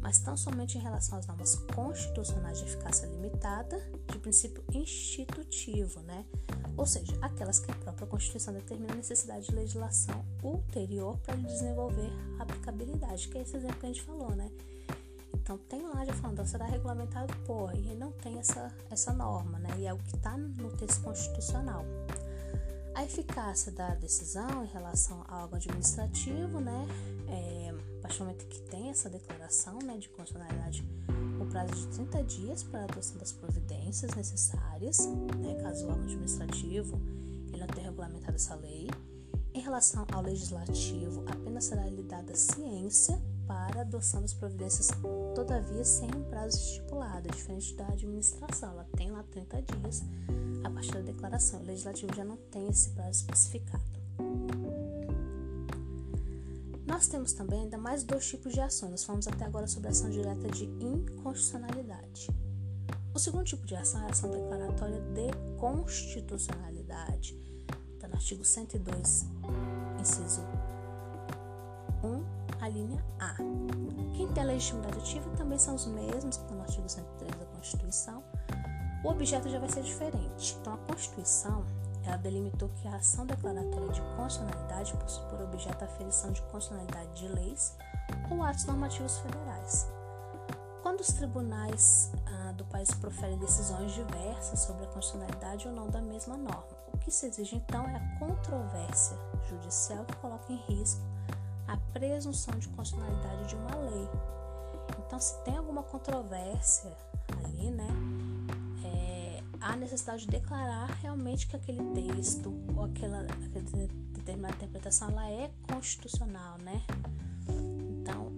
Mas 0.00 0.18
tão 0.18 0.36
somente 0.36 0.78
em 0.78 0.80
relação 0.80 1.18
às 1.18 1.26
normas 1.26 1.56
constitucionais 1.74 2.58
de 2.58 2.64
eficácia 2.64 3.06
limitada, 3.06 3.78
de 4.10 4.18
princípio 4.18 4.64
institutivo, 4.72 6.00
né? 6.00 6.24
ou 6.80 6.86
seja, 6.86 7.12
aquelas 7.20 7.60
que 7.60 7.70
a 7.70 7.74
própria 7.74 8.06
Constituição 8.06 8.54
determina 8.54 8.94
a 8.94 8.96
necessidade 8.96 9.46
de 9.46 9.54
legislação 9.54 10.24
ulterior 10.42 11.18
para 11.18 11.36
desenvolver 11.36 12.10
a 12.38 12.42
aplicabilidade, 12.42 13.28
que 13.28 13.36
é 13.36 13.42
esse 13.42 13.54
exemplo 13.54 13.76
que 13.76 13.84
a 13.84 13.88
gente 13.90 14.02
falou, 14.02 14.34
né? 14.34 14.50
Então 15.34 15.58
tem 15.68 15.82
lá 15.82 16.04
já 16.06 16.14
falando, 16.14 16.46
será 16.46 16.64
regulamentado 16.64 17.36
por, 17.46 17.74
e 17.74 17.94
não 17.94 18.12
tem 18.12 18.38
essa, 18.38 18.72
essa 18.90 19.12
norma, 19.12 19.58
né? 19.58 19.68
E 19.78 19.86
é 19.86 19.92
o 19.92 19.98
que 19.98 20.16
está 20.16 20.38
no 20.38 20.70
texto 20.70 21.02
constitucional. 21.02 21.84
A 22.94 23.04
eficácia 23.04 23.70
da 23.72 23.94
decisão 23.96 24.64
em 24.64 24.68
relação 24.68 25.22
ao 25.28 25.42
órgão 25.42 25.58
administrativo, 25.58 26.60
né? 26.60 26.86
É, 27.28 27.74
a 27.98 28.02
partir 28.02 28.18
do 28.18 28.24
momento 28.24 28.46
que 28.46 28.60
tem 28.80 28.88
essa 28.88 29.10
declaração 29.10 29.78
né, 29.80 29.98
de 29.98 30.08
constitucionalidade 30.08 30.82
prazo 31.50 31.74
de 31.74 31.86
30 31.88 32.22
dias 32.24 32.62
para 32.62 32.80
a 32.80 32.84
adoção 32.84 33.18
das 33.18 33.32
providências 33.32 34.14
necessárias, 34.14 35.06
né, 35.36 35.60
caso 35.60 35.84
o 35.84 35.88
órgão 35.90 36.04
administrativo 36.04 36.98
ele 37.48 37.58
não 37.58 37.66
tenha 37.66 37.88
regulamentado 37.88 38.36
essa 38.36 38.54
lei. 38.54 38.88
Em 39.52 39.60
relação 39.60 40.06
ao 40.12 40.22
legislativo, 40.22 41.24
apenas 41.26 41.64
será 41.64 41.84
lhe 41.86 42.04
dada 42.04 42.34
ciência 42.36 43.20
para 43.46 43.80
a 43.80 43.82
adoção 43.82 44.22
das 44.22 44.32
providências, 44.32 44.88
todavia 45.34 45.84
sem 45.84 46.08
um 46.16 46.22
prazo 46.30 46.56
estipulado, 46.56 47.28
diferente 47.28 47.74
da 47.74 47.88
administração. 47.88 48.70
Ela 48.70 48.86
tem 48.96 49.10
lá 49.10 49.24
30 49.24 49.62
dias 49.62 50.02
a 50.62 50.70
partir 50.70 50.92
da 50.92 51.00
declaração. 51.00 51.60
O 51.60 51.64
legislativo 51.64 52.14
já 52.14 52.24
não 52.24 52.36
tem 52.36 52.68
esse 52.68 52.90
prazo 52.90 53.22
especificado. 53.22 53.99
Nós 57.00 57.08
temos 57.08 57.32
também 57.32 57.62
ainda 57.62 57.78
mais 57.78 58.04
dois 58.04 58.28
tipos 58.28 58.52
de 58.52 58.60
ações. 58.60 58.90
Nós 58.90 59.04
falamos 59.04 59.26
até 59.26 59.46
agora 59.46 59.66
sobre 59.66 59.88
a 59.88 59.90
ação 59.90 60.10
direta 60.10 60.46
de 60.48 60.66
inconstitucionalidade. 60.66 62.28
O 63.14 63.18
segundo 63.18 63.44
tipo 63.44 63.64
de 63.64 63.74
ação 63.74 64.02
é 64.02 64.04
a 64.04 64.10
ação 64.10 64.30
declaratória 64.30 65.00
de 65.00 65.30
constitucionalidade. 65.58 67.34
Está 67.94 68.06
no 68.06 68.16
artigo 68.16 68.44
102, 68.44 69.24
inciso 69.98 70.42
1, 72.04 72.62
a 72.62 72.68
linha 72.68 73.02
A. 73.18 73.34
Quem 74.14 74.30
tem 74.34 74.42
a 74.42 74.46
legitimidade 74.46 74.98
ativa 74.98 75.30
também 75.38 75.58
são 75.58 75.76
os 75.76 75.86
mesmos 75.86 76.36
que 76.36 76.42
estão 76.42 76.58
no 76.58 76.64
artigo 76.64 76.86
103 76.86 77.34
da 77.34 77.46
Constituição. 77.46 78.22
O 79.02 79.08
objeto 79.08 79.48
já 79.48 79.58
vai 79.58 79.70
ser 79.70 79.84
diferente. 79.84 80.54
Então, 80.60 80.74
a 80.74 80.76
Constituição 80.76 81.64
ela 82.04 82.16
delimitou 82.16 82.68
que 82.70 82.88
a 82.88 82.96
ação 82.96 83.26
declaratória 83.26 83.88
de 83.88 84.00
constitucionalidade 84.16 84.94
possui 84.96 85.24
por 85.28 85.40
objeto 85.42 85.82
a 85.82 85.86
aferição 85.86 86.32
de 86.32 86.42
constitucionalidade 86.42 87.12
de 87.14 87.28
leis 87.28 87.76
ou 88.30 88.42
atos 88.42 88.64
normativos 88.64 89.18
federais. 89.18 89.88
Quando 90.82 91.00
os 91.00 91.08
tribunais 91.08 92.10
ah, 92.26 92.52
do 92.52 92.64
país 92.64 92.90
proferem 92.94 93.38
decisões 93.38 93.92
diversas 93.92 94.60
sobre 94.60 94.84
a 94.84 94.88
constitucionalidade 94.88 95.68
ou 95.68 95.74
não 95.74 95.88
da 95.88 96.00
mesma 96.00 96.36
norma, 96.36 96.64
o 96.92 96.98
que 96.98 97.10
se 97.10 97.26
exige 97.26 97.56
então 97.56 97.86
é 97.86 97.96
a 97.96 98.18
controvérsia 98.18 99.16
judicial 99.48 100.04
que 100.04 100.16
coloca 100.16 100.52
em 100.52 100.56
risco 100.56 101.02
a 101.68 101.76
presunção 101.92 102.58
de 102.58 102.68
constitucionalidade 102.68 103.48
de 103.48 103.56
uma 103.56 103.76
lei. 103.76 104.08
Então, 105.06 105.20
se 105.20 105.38
tem 105.44 105.56
alguma 105.56 105.82
controvérsia 105.82 106.92
ali, 107.44 107.70
né, 107.70 107.88
há 109.70 109.76
necessidade 109.76 110.22
de 110.22 110.28
declarar 110.28 110.86
realmente 111.00 111.46
que 111.46 111.56
aquele 111.56 111.82
texto 111.94 112.52
ou 112.76 112.84
aquela, 112.84 113.20
aquela 113.20 113.88
determinada 114.12 114.54
interpretação 114.56 115.10
ela 115.10 115.30
é 115.30 115.50
constitucional, 115.72 116.58
né? 116.58 116.82
Então, 117.48 118.32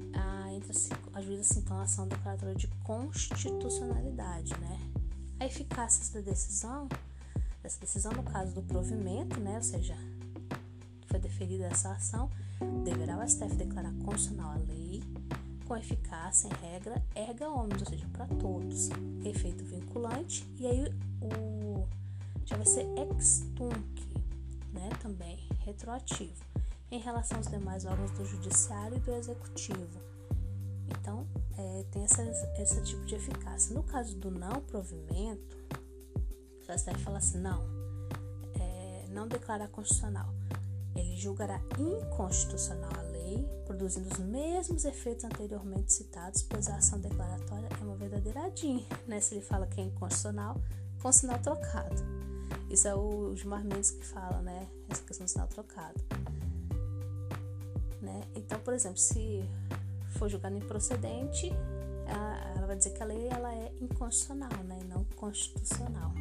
entra-se, 0.54 0.90
ajuda-se 1.14 1.58
então 1.58 1.78
a 1.78 1.82
ação 1.82 2.06
declaratória 2.06 2.54
de 2.54 2.68
constitucionalidade, 2.84 4.52
né? 4.60 4.78
A 5.40 5.46
eficácia 5.46 6.12
da 6.14 6.30
decisão, 6.30 6.88
dessa 7.62 7.80
decisão 7.80 8.12
no 8.12 8.22
caso 8.22 8.54
do 8.54 8.62
provimento, 8.62 9.40
né? 9.40 9.56
Ou 9.56 9.62
seja, 9.62 9.96
foi 11.06 11.18
deferida 11.18 11.64
essa 11.64 11.92
ação, 11.92 12.30
deverá 12.84 13.18
o 13.18 13.28
STF 13.28 13.56
declarar 13.56 13.92
constitucional 14.04 14.52
a 14.52 14.56
lei 14.56 15.02
com 15.64 15.76
eficácia 15.76 16.48
em 16.48 16.70
regra 16.70 17.02
erga 17.14 17.48
omnes, 17.48 17.80
ou 17.80 17.88
seja, 17.88 18.06
para 18.12 18.26
todos, 18.26 18.90
efeito 19.24 19.64
vinculante, 19.64 20.46
e 20.58 20.66
aí 20.66 20.84
o 21.20 21.86
já 22.44 22.56
vai 22.56 22.66
ser 22.66 22.86
ex 22.98 23.44
tunc, 23.54 24.22
né, 24.72 24.90
também 25.00 25.38
retroativo. 25.60 26.44
em 26.90 26.98
relação 26.98 27.38
aos 27.38 27.46
demais 27.46 27.86
órgãos 27.86 28.10
do 28.10 28.24
Judiciário 28.26 28.98
e 28.98 29.00
do 29.00 29.12
Executivo. 29.12 29.98
Então, 30.88 31.26
é, 31.56 31.84
tem 31.90 32.04
essa, 32.04 32.22
esse 32.58 32.82
tipo 32.82 33.02
de 33.06 33.14
eficácia. 33.14 33.74
No 33.74 33.82
caso 33.82 34.14
do 34.18 34.30
não 34.30 34.60
provimento, 34.60 35.56
o 36.68 36.78
STF 36.78 36.98
fala 37.02 37.16
assim: 37.16 37.38
não, 37.38 37.64
é, 38.60 39.06
não 39.08 39.26
declarar 39.26 39.68
constitucional. 39.68 40.28
Ele 40.94 41.16
julgará 41.16 41.58
inconstitucional 41.78 42.90
a 42.98 43.02
produzindo 43.66 44.08
os 44.12 44.18
mesmos 44.18 44.84
efeitos 44.84 45.24
anteriormente 45.24 45.92
citados, 45.92 46.42
pois 46.42 46.68
a 46.68 46.76
ação 46.76 46.98
declaratória 47.00 47.68
é 47.80 47.84
uma 47.84 47.96
verdadeira 47.96 48.46
ADIM, 48.46 48.86
né? 49.06 49.20
Se 49.20 49.34
ele 49.34 49.42
fala 49.42 49.66
que 49.66 49.80
é 49.80 49.84
inconstitucional, 49.84 50.56
com 51.02 51.12
sinal 51.12 51.38
trocado. 51.38 52.02
Isso 52.70 52.88
é 52.88 52.94
o 52.94 53.34
Gilmar 53.36 53.64
Mendes 53.64 53.90
que 53.90 54.04
fala, 54.04 54.40
né? 54.40 54.68
Essa 54.88 55.02
questão 55.02 55.26
do 55.26 55.30
sinal 55.30 55.48
trocado. 55.48 56.00
Né? 58.00 58.20
Então, 58.34 58.58
por 58.60 58.74
exemplo, 58.74 58.98
se 58.98 59.44
for 60.18 60.28
julgado 60.28 60.56
improcedente, 60.56 61.52
ela 62.56 62.66
vai 62.66 62.76
dizer 62.76 62.90
que 62.90 63.02
a 63.02 63.06
lei 63.06 63.28
ela 63.28 63.54
é 63.54 63.72
inconstitucional, 63.80 64.64
né? 64.64 64.78
E 64.80 64.84
não 64.84 65.04
constitucional. 65.16 66.12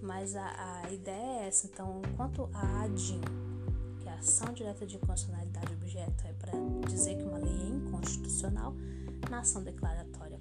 Mas 0.00 0.36
a, 0.36 0.82
a 0.84 0.92
ideia 0.92 1.42
é 1.42 1.48
essa. 1.48 1.66
Então, 1.66 2.02
enquanto 2.12 2.48
a 2.52 2.82
ADIM, 2.82 3.20
que 4.14 4.20
ação 4.20 4.52
direta 4.52 4.86
de 4.86 4.96
inconstitucionalidade 4.96 5.72
objeto, 5.72 6.24
é 6.26 6.32
para 6.32 6.52
dizer 6.88 7.16
que 7.16 7.22
uma 7.22 7.38
lei 7.38 7.52
é 7.52 7.68
inconstitucional, 7.68 8.74
na 9.30 9.40
ação 9.40 9.62
declaratória 9.62 10.38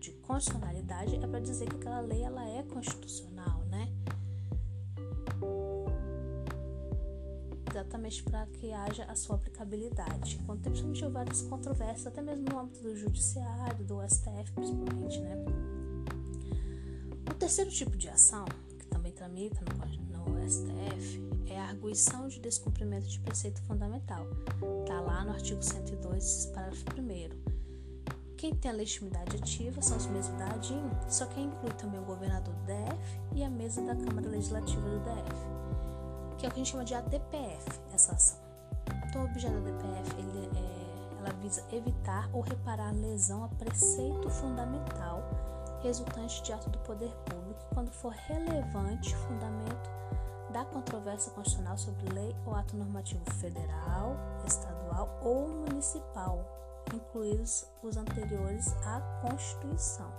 de 0.00 0.12
constitucionalidade 0.12 1.16
é 1.16 1.26
para 1.26 1.40
dizer 1.40 1.68
que 1.68 1.76
aquela 1.76 2.00
lei 2.00 2.22
ela 2.22 2.46
é 2.48 2.62
constitucional, 2.64 3.64
né? 3.66 3.92
Exatamente 7.70 8.22
para 8.24 8.46
que 8.46 8.72
haja 8.72 9.04
a 9.04 9.14
sua 9.14 9.36
aplicabilidade. 9.36 10.38
Quando 10.46 10.62
temos 10.62 11.00
várias 11.12 11.42
controvérsias, 11.42 12.06
até 12.06 12.20
mesmo 12.20 12.44
no 12.50 12.58
âmbito 12.58 12.82
do 12.82 12.96
judiciário, 12.96 13.84
do 13.84 14.00
STF 14.08 14.52
principalmente, 14.52 15.20
né? 15.20 15.36
O 17.30 17.34
terceiro 17.34 17.70
tipo 17.70 17.96
de 17.96 18.08
ação 18.08 18.46
tramita 19.18 19.64
no, 19.64 20.32
no 20.32 20.48
STF 20.48 21.27
é 21.50 21.58
a 21.58 21.68
arguição 21.68 22.28
de 22.28 22.40
descumprimento 22.40 23.06
de 23.06 23.20
preceito 23.20 23.60
fundamental. 23.62 24.26
Está 24.82 25.00
lá 25.00 25.24
no 25.24 25.32
artigo 25.32 25.62
102, 25.62 26.46
parágrafo 26.54 26.84
1. 26.96 28.36
Quem 28.36 28.54
tem 28.54 28.70
a 28.70 28.74
legitimidade 28.74 29.36
ativa 29.36 29.82
são 29.82 29.96
os 29.96 30.06
mesmos 30.06 30.38
da 30.38 30.46
ADIM, 30.46 30.90
só 31.08 31.26
que 31.26 31.40
inclui 31.40 31.72
também 31.72 32.00
o 32.00 32.04
governador 32.04 32.54
do 32.54 32.64
DF 32.66 33.20
e 33.34 33.42
a 33.42 33.50
mesa 33.50 33.82
da 33.82 33.96
Câmara 33.96 34.28
Legislativa 34.28 34.80
do 34.80 35.00
DF, 35.00 36.36
que 36.38 36.46
é 36.46 36.48
o 36.48 36.52
que 36.52 36.60
a 36.60 36.64
gente 36.64 36.70
chama 36.70 36.84
de 36.84 36.94
ADPF, 36.94 37.80
essa 37.92 38.12
ação. 38.12 38.38
Então, 39.08 39.22
o 39.22 39.24
objeto 39.24 39.54
da 39.54 39.70
ADPF 39.70 40.20
ele 40.20 40.46
é, 40.56 41.18
ela 41.18 41.32
visa 41.42 41.64
evitar 41.72 42.30
ou 42.32 42.42
reparar 42.42 42.92
lesão 42.92 43.42
a 43.42 43.48
preceito 43.48 44.30
fundamental 44.30 45.22
resultante 45.82 46.42
de 46.42 46.52
ato 46.52 46.68
do 46.70 46.78
poder 46.80 47.10
público 47.24 47.60
quando 47.72 47.90
for 47.90 48.12
relevante 48.12 49.14
fundamento 49.16 49.57
da 50.58 50.64
controvérsia 50.64 51.30
constitucional 51.30 51.78
sobre 51.78 52.12
lei 52.12 52.34
ou 52.44 52.52
ato 52.52 52.76
normativo 52.76 53.24
federal, 53.34 54.16
estadual 54.44 55.08
ou 55.22 55.46
municipal, 55.48 56.44
incluídos 56.92 57.64
os 57.80 57.96
anteriores 57.96 58.66
à 58.84 59.00
Constituição. 59.22 60.10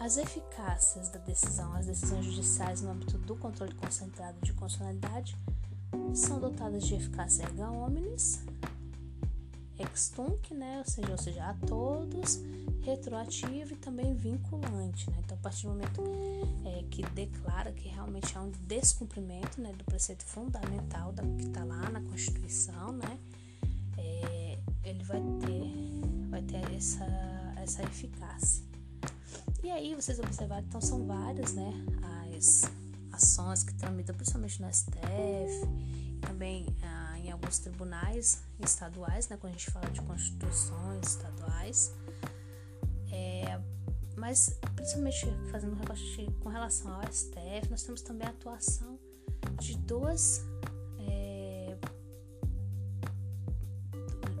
As 0.00 0.16
eficácias 0.16 1.10
da 1.10 1.20
decisão, 1.20 1.72
as 1.74 1.86
decisões 1.86 2.24
judiciais 2.24 2.82
no 2.82 2.90
âmbito 2.90 3.16
do 3.18 3.36
controle 3.36 3.72
concentrado 3.74 4.36
de 4.42 4.52
constitucionalidade 4.52 5.38
são 6.12 6.40
dotadas 6.40 6.84
de 6.84 6.96
eficácia 6.96 7.44
erga 7.44 7.70
omnes, 7.70 8.44
extunc, 9.78 10.52
né? 10.54 10.78
Ou 10.78 10.90
seja, 10.90 11.10
ou 11.10 11.18
seja, 11.18 11.44
a 11.44 11.54
todos, 11.66 12.40
retroativo 12.82 13.72
e 13.72 13.76
também 13.76 14.14
vinculante, 14.14 15.10
né? 15.10 15.16
Então, 15.24 15.36
a 15.36 15.40
partir 15.40 15.66
do 15.66 15.70
momento 15.70 16.02
é, 16.64 16.84
que 16.90 17.02
declara 17.10 17.72
que 17.72 17.88
realmente 17.88 18.36
há 18.36 18.42
um 18.42 18.50
descumprimento, 18.66 19.60
né, 19.60 19.72
do 19.72 19.84
preceito 19.84 20.24
fundamental 20.24 21.12
da, 21.12 21.22
que 21.22 21.46
está 21.46 21.64
lá 21.64 21.88
na 21.90 22.00
Constituição, 22.00 22.92
né? 22.92 23.18
É, 23.98 24.58
ele 24.84 25.02
vai 25.04 25.20
ter, 25.40 26.28
vai 26.30 26.42
ter 26.42 26.74
essa, 26.74 27.06
essa 27.56 27.82
eficácia. 27.82 28.64
E 29.62 29.70
aí, 29.70 29.94
vocês 29.94 30.18
observaram, 30.18 30.64
então 30.66 30.80
são 30.80 31.06
várias, 31.06 31.54
né, 31.54 31.72
as 32.36 32.62
ações 33.12 33.62
que 33.62 33.72
tramitam 33.74 34.14
principalmente 34.14 34.60
no 34.60 34.72
STF, 34.72 35.66
também 36.20 36.66
ah, 36.82 37.03
em 37.24 37.30
alguns 37.30 37.58
tribunais 37.58 38.42
estaduais, 38.60 39.28
né, 39.28 39.36
quando 39.36 39.54
a 39.54 39.56
gente 39.56 39.70
fala 39.70 39.90
de 39.90 40.00
constituições 40.02 41.06
estaduais. 41.08 41.94
É, 43.10 43.60
mas, 44.16 44.58
principalmente 44.76 45.26
fazendo 45.50 45.74
com 46.40 46.48
relação 46.48 46.92
ao 46.92 47.12
STF, 47.12 47.70
nós 47.70 47.82
temos 47.82 48.02
também 48.02 48.26
a 48.26 48.30
atuação 48.30 48.98
de 49.60 49.76
duas. 49.78 50.44
É, 51.00 51.76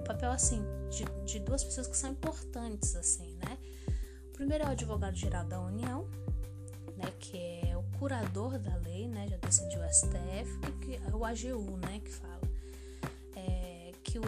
papel 0.04 0.30
assim, 0.30 0.62
de, 0.90 1.04
de 1.24 1.38
duas 1.40 1.64
pessoas 1.64 1.86
que 1.86 1.96
são 1.96 2.10
importantes, 2.10 2.94
assim, 2.94 3.34
né? 3.36 3.58
O 4.28 4.32
primeiro 4.32 4.64
é 4.64 4.66
o 4.68 4.70
advogado-geral 4.70 5.44
da 5.44 5.60
União, 5.60 6.08
né, 6.96 7.10
que 7.18 7.36
é 7.36 7.76
o 7.76 7.82
curador 7.98 8.58
da 8.58 8.76
lei, 8.76 9.08
né, 9.08 9.26
já 9.28 9.36
decidiu 9.36 9.80
o 9.80 9.92
STF, 9.92 10.58
e 10.68 10.72
que 10.84 10.94
é 10.96 11.14
o 11.14 11.24
AGU, 11.24 11.76
né, 11.78 12.00
que 12.00 12.10
fala 12.10 12.33
que 12.33 12.33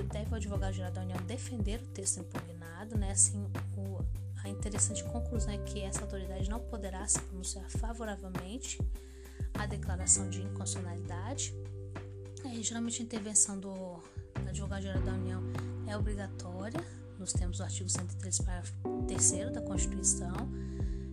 deve 0.04 0.32
o 0.32 0.34
advogado-geral 0.34 0.92
da 0.92 1.02
União 1.02 1.18
defender 1.22 1.80
o 1.80 1.86
texto 1.88 2.20
impugnado, 2.20 2.96
né? 2.96 3.10
Assim, 3.12 3.44
o, 3.76 4.04
a 4.44 4.48
interessante 4.48 5.02
conclusão 5.04 5.52
é 5.52 5.58
que 5.58 5.80
essa 5.82 6.02
autoridade 6.02 6.48
não 6.48 6.60
poderá 6.60 7.06
se 7.06 7.20
pronunciar 7.20 7.68
favoravelmente 7.70 8.78
à 9.54 9.66
declaração 9.66 10.28
de 10.28 10.42
inconstitucionalidade. 10.42 11.54
É, 12.44 12.62
geralmente 12.62 13.02
a 13.02 13.04
intervenção 13.04 13.58
do 13.58 14.00
advogado-geral 14.48 15.02
da 15.02 15.12
União 15.12 15.42
é 15.86 15.96
obrigatória, 15.96 16.80
nos 17.18 17.32
termos 17.32 17.58
do 17.58 17.64
artigo 17.64 17.88
103, 17.88 18.38
parágrafo 18.40 18.72
3 19.06 19.52
da 19.52 19.60
Constituição. 19.62 20.34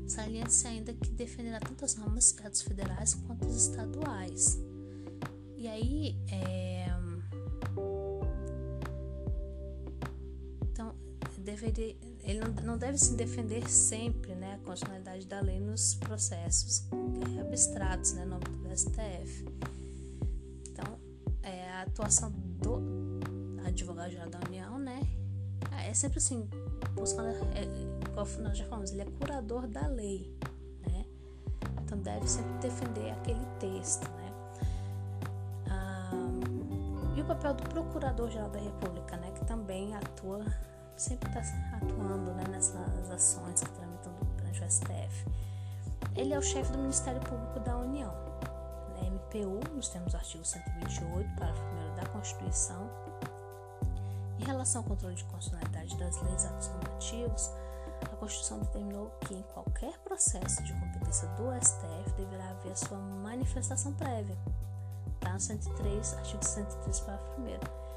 Saliente-se 0.08 0.68
ainda 0.68 0.94
que 0.94 1.10
defenderá 1.10 1.60
tanto 1.60 1.86
as 1.86 1.96
normas 1.96 2.36
federais 2.62 3.14
quanto 3.14 3.46
as 3.46 3.56
estaduais. 3.56 4.60
E 5.58 5.68
aí, 5.68 6.18
é, 6.30 6.94
deveria, 11.72 11.96
ele 12.24 12.40
não 12.64 12.78
deve 12.78 12.98
se 12.98 13.14
defender 13.16 13.70
sempre 13.70 14.34
né, 14.36 14.56
a 14.56 14.66
constitucionalidade 14.66 15.26
da 15.28 15.40
lei 15.40 15.60
nos 15.60 15.96
processos 15.96 16.88
abstratos, 17.40 18.14
né, 18.14 18.26
no 18.26 18.36
âmbito 18.36 18.52
do 18.52 18.78
STF. 18.78 19.46
Então, 20.70 21.00
é, 21.42 21.70
a 21.72 21.82
atuação 21.84 22.32
do 22.32 22.82
advogado-geral 23.66 24.30
da 24.30 24.40
União, 24.48 24.80
né, 24.80 25.02
é 25.88 25.94
sempre 25.94 26.18
assim, 26.18 26.48
buscando, 26.94 27.30
é, 27.56 27.66
nós 28.42 28.58
já 28.58 28.66
falamos, 28.66 28.92
ele 28.92 29.02
é 29.02 29.06
curador 29.06 29.68
da 29.68 29.88
lei, 29.88 30.36
né, 30.82 31.06
então 31.84 31.98
deve 32.00 32.28
sempre 32.28 32.54
defender 32.60 33.12
aquele 33.12 33.46
texto, 33.60 34.04
né. 34.04 34.32
Ah, 35.70 36.12
e 37.16 37.22
o 37.22 37.26
papel 37.26 37.54
do 37.54 37.64
Procurador-Geral 37.64 38.50
da 38.50 38.60
República, 38.60 39.18
né, 39.18 39.32
que 39.32 39.46
também 39.46 39.96
atua 39.96 40.46
sempre 40.96 41.28
está 41.30 41.42
atuando 41.78 42.34
né, 42.34 42.44
nessas 42.50 43.10
ações 43.12 43.62
que 43.62 43.70
tramitam 43.72 44.14
perante 44.38 44.64
o 44.64 44.72
STF. 44.72 45.28
Ele 46.16 46.34
é 46.34 46.38
o 46.38 46.42
chefe 46.42 46.72
do 46.72 46.78
Ministério 46.78 47.22
Público 47.22 47.60
da 47.62 47.78
União, 47.78 48.14
né, 48.96 49.10
MPU, 49.10 49.60
nos 49.74 49.90
termos 49.90 50.12
do 50.12 50.18
artigo 50.18 50.46
128, 50.46 51.36
parágrafo 51.36 51.64
1 51.92 51.96
da 51.96 52.06
Constituição. 52.08 52.90
Em 54.40 54.46
relação 54.46 54.82
ao 54.82 54.88
controle 54.88 55.16
de 55.16 55.24
constitucionalidade 55.26 55.98
das 55.98 56.22
leis 56.22 56.44
e 56.44 56.48
atos 56.48 56.68
normativos, 56.70 57.52
a 58.04 58.16
Constituição 58.18 58.60
determinou 58.60 59.10
que 59.22 59.34
em 59.34 59.42
qualquer 59.54 59.98
processo 60.00 60.62
de 60.64 60.74
competência 60.74 61.28
do 61.30 61.52
STF 61.64 62.12
deverá 62.18 62.50
haver 62.50 62.78
sua 62.78 62.98
manifestação 62.98 63.94
prévia. 63.94 64.38
Está 65.16 65.34
no 65.34 65.40
103, 65.40 66.14
artigo 66.14 66.46
103, 66.46 67.00
parágrafo 67.00 67.42
1 67.42 67.93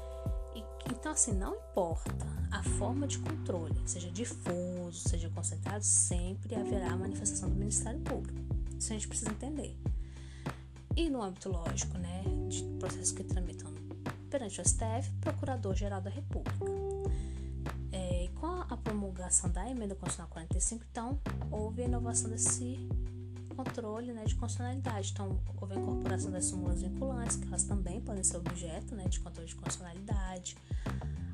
então, 0.99 1.11
assim, 1.11 1.31
não 1.33 1.55
importa 1.55 2.25
a 2.51 2.63
forma 2.63 3.05
de 3.05 3.19
controle, 3.19 3.75
seja 3.85 4.09
difuso, 4.09 5.07
seja 5.07 5.29
concentrado, 5.29 5.83
sempre 5.83 6.55
haverá 6.55 6.95
manifestação 6.97 7.49
do 7.49 7.55
Ministério 7.55 7.99
Público. 7.99 8.39
Isso 8.79 8.91
a 8.91 8.95
gente 8.95 9.07
precisa 9.07 9.29
entender. 9.29 9.77
E 10.95 11.07
no 11.09 11.21
âmbito 11.21 11.49
lógico, 11.49 11.97
né, 11.99 12.23
de 12.49 12.63
processos 12.79 13.11
que 13.11 13.23
tramitam 13.23 13.71
perante 14.29 14.59
o 14.59 14.67
STF, 14.67 15.11
Procurador-Geral 15.21 16.01
da 16.01 16.09
República. 16.09 16.65
É, 17.91 18.29
com 18.33 18.47
a 18.47 18.77
promulgação 18.77 19.51
da 19.51 19.69
emenda 19.69 19.93
constitucional 19.93 20.29
45, 20.31 20.83
então, 20.91 21.19
houve 21.51 21.83
a 21.83 21.85
inovação 21.85 22.29
desse 22.29 22.89
controle 23.57 24.13
né, 24.13 24.23
de 24.23 24.35
constitucionalidade. 24.35 25.11
Então, 25.11 25.39
houve 25.59 25.73
a 25.73 25.77
incorporação 25.77 26.31
das 26.31 26.45
súmulas 26.45 26.81
vinculantes, 26.81 27.35
que 27.35 27.47
elas 27.47 27.63
também 27.63 27.99
podem 27.99 28.23
ser 28.23 28.37
objeto 28.37 28.95
né, 28.95 29.05
de 29.07 29.19
controle 29.19 29.47
de 29.47 29.55
constitucionalidade, 29.55 30.55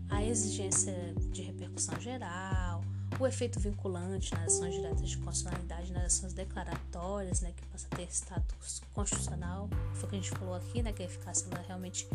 a 0.09 0.23
exigência 0.23 0.93
de 1.31 1.41
repercussão 1.41 1.99
geral, 1.99 2.81
o 3.19 3.27
efeito 3.27 3.59
vinculante 3.59 4.33
nas 4.33 4.55
ações 4.55 4.73
diretas 4.73 5.09
de 5.09 5.17
constitucionalidade, 5.17 5.91
nas 5.91 6.05
ações 6.05 6.33
declaratórias, 6.33 7.41
né, 7.41 7.51
que 7.55 7.65
passa 7.67 7.87
a 7.91 7.95
ter 7.95 8.07
status 8.09 8.81
constitucional, 8.93 9.69
foi 9.95 10.05
o 10.05 10.09
que 10.09 10.15
a 10.15 10.19
gente 10.19 10.31
falou 10.31 10.55
aqui, 10.55 10.81
né, 10.81 10.93
que 10.93 11.03
a 11.03 11.05
eficácia 11.05 11.47
ela 11.51 11.61
realmente 11.67 12.07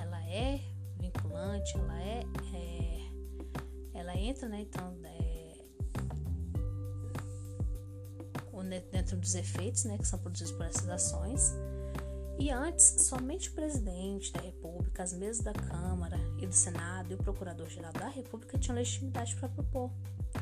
ela 0.00 0.20
é 0.28 0.60
vinculante, 0.98 1.76
ela 1.76 2.00
é, 2.00 2.22
é 2.54 2.96
ela 3.94 4.16
entra, 4.16 4.48
né, 4.48 4.60
então 4.60 4.94
é, 5.04 5.25
dentro 8.66 9.16
dos 9.16 9.34
efeitos, 9.34 9.84
né, 9.84 9.98
que 9.98 10.06
são 10.06 10.18
produzidos 10.18 10.52
por 10.52 10.66
essas 10.66 10.88
ações. 10.88 11.54
E 12.38 12.50
antes, 12.50 13.06
somente 13.06 13.48
o 13.48 13.52
presidente 13.52 14.32
da 14.32 14.40
República, 14.40 15.02
as 15.02 15.14
mesas 15.14 15.42
da 15.42 15.54
Câmara 15.54 16.18
e 16.38 16.46
do 16.46 16.54
Senado 16.54 17.10
e 17.10 17.14
o 17.14 17.18
Procurador-Geral 17.18 17.92
da 17.92 18.08
República 18.08 18.58
tinham 18.58 18.76
legitimidade 18.76 19.34
para 19.36 19.48
propor 19.48 19.90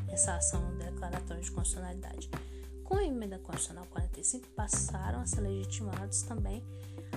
essa 0.09 0.35
ação 0.35 0.77
declaratória 0.77 1.43
de 1.43 1.53
constitucionalidade. 1.53 2.29
Com 2.83 2.97
a 2.97 3.05
emenda 3.05 3.39
constitucional 3.39 3.87
45, 3.91 4.49
passaram 4.49 5.21
a 5.21 5.27
ser 5.27 5.41
legitimados 5.41 6.23
também 6.23 6.65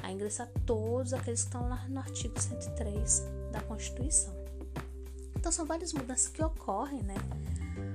a 0.04 0.12
ingressar 0.12 0.48
todos 0.65 1.12
aqueles 1.12 1.41
que 1.41 1.48
estão 1.48 1.67
lá 1.67 1.88
no 1.89 2.00
artigo 2.00 2.39
103 2.39 3.24
da 3.52 3.62
Constituição. 3.62 4.34
Então, 5.36 5.52
são 5.52 5.65
várias 5.65 5.91
mudanças 5.91 6.28
que 6.28 6.43
ocorrem 6.43 7.02
né, 7.04 7.15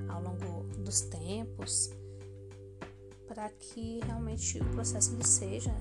ao 0.08 0.20
longo 0.20 0.62
dos 0.78 1.02
tempos 1.02 1.90
para 3.42 3.50
que 3.50 3.98
realmente 4.06 4.56
o 4.60 4.64
processo 4.66 5.12
ele 5.14 5.26
seja 5.26 5.74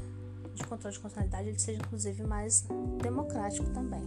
de 0.56 0.64
controle 0.64 0.96
de 0.96 1.00
constitucionalidade 1.00 1.50
ele 1.50 1.60
seja 1.60 1.80
inclusive 1.80 2.24
mais 2.24 2.66
democrático 3.00 3.70
também. 3.70 4.02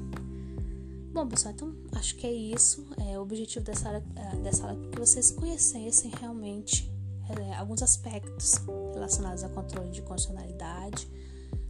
Bom, 1.13 1.29
pessoal, 1.29 1.55
então 1.55 1.73
acho 1.93 2.17
que 2.17 2.27
é 2.27 2.33
isso. 2.33 2.85
É, 2.99 3.17
o 3.17 3.23
objetivo 3.23 3.65
dessa 3.65 3.87
aula, 3.89 4.05
é, 4.17 4.37
dessa 4.39 4.67
aula 4.67 4.77
é 4.77 4.91
que 4.91 4.99
vocês 4.99 5.31
conhecessem 5.31 6.11
realmente 6.19 6.93
é, 7.31 7.55
alguns 7.55 7.81
aspectos 7.81 8.55
relacionados 8.93 9.45
ao 9.45 9.51
controle 9.51 9.91
de 9.91 10.03
constitucionalidade. 10.03 11.09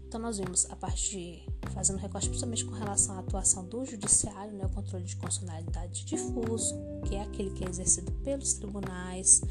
Então, 0.08 0.18
nós 0.18 0.38
vimos 0.38 0.64
a 0.70 0.76
parte 0.76 1.10
de 1.10 1.46
fazendo 1.74 1.98
recorte 1.98 2.28
principalmente 2.28 2.64
com 2.64 2.72
relação 2.72 3.16
à 3.16 3.18
atuação 3.18 3.66
do 3.66 3.84
judiciário, 3.84 4.54
né, 4.54 4.64
o 4.64 4.70
controle 4.70 5.04
de 5.04 5.16
constitucionalidade 5.16 6.06
difuso, 6.06 6.74
que 7.06 7.14
é 7.14 7.22
aquele 7.22 7.50
que 7.50 7.62
é 7.62 7.68
exercido 7.68 8.10
pelos 8.22 8.54
tribunais, 8.54 9.42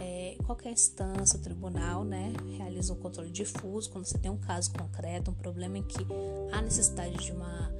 é, 0.00 0.36
qualquer 0.44 0.70
instância, 0.70 1.38
tribunal, 1.38 2.04
né, 2.04 2.32
realiza 2.56 2.92
um 2.92 2.96
controle 2.96 3.30
difuso 3.30 3.90
quando 3.90 4.04
você 4.04 4.18
tem 4.18 4.30
um 4.30 4.38
caso 4.38 4.72
concreto, 4.72 5.30
um 5.30 5.34
problema 5.34 5.78
em 5.78 5.82
que 5.82 6.06
há 6.52 6.60
necessidade 6.60 7.16
de 7.16 7.32
uma 7.32 7.72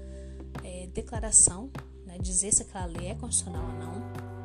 é, 0.65 0.87
declaração, 0.89 1.71
né, 2.05 2.19
dizer 2.19 2.53
se 2.53 2.63
aquela 2.63 2.87
lei 2.87 3.09
é 3.09 3.15
constitucional 3.15 3.65
ou 3.65 3.79
não. 3.79 4.37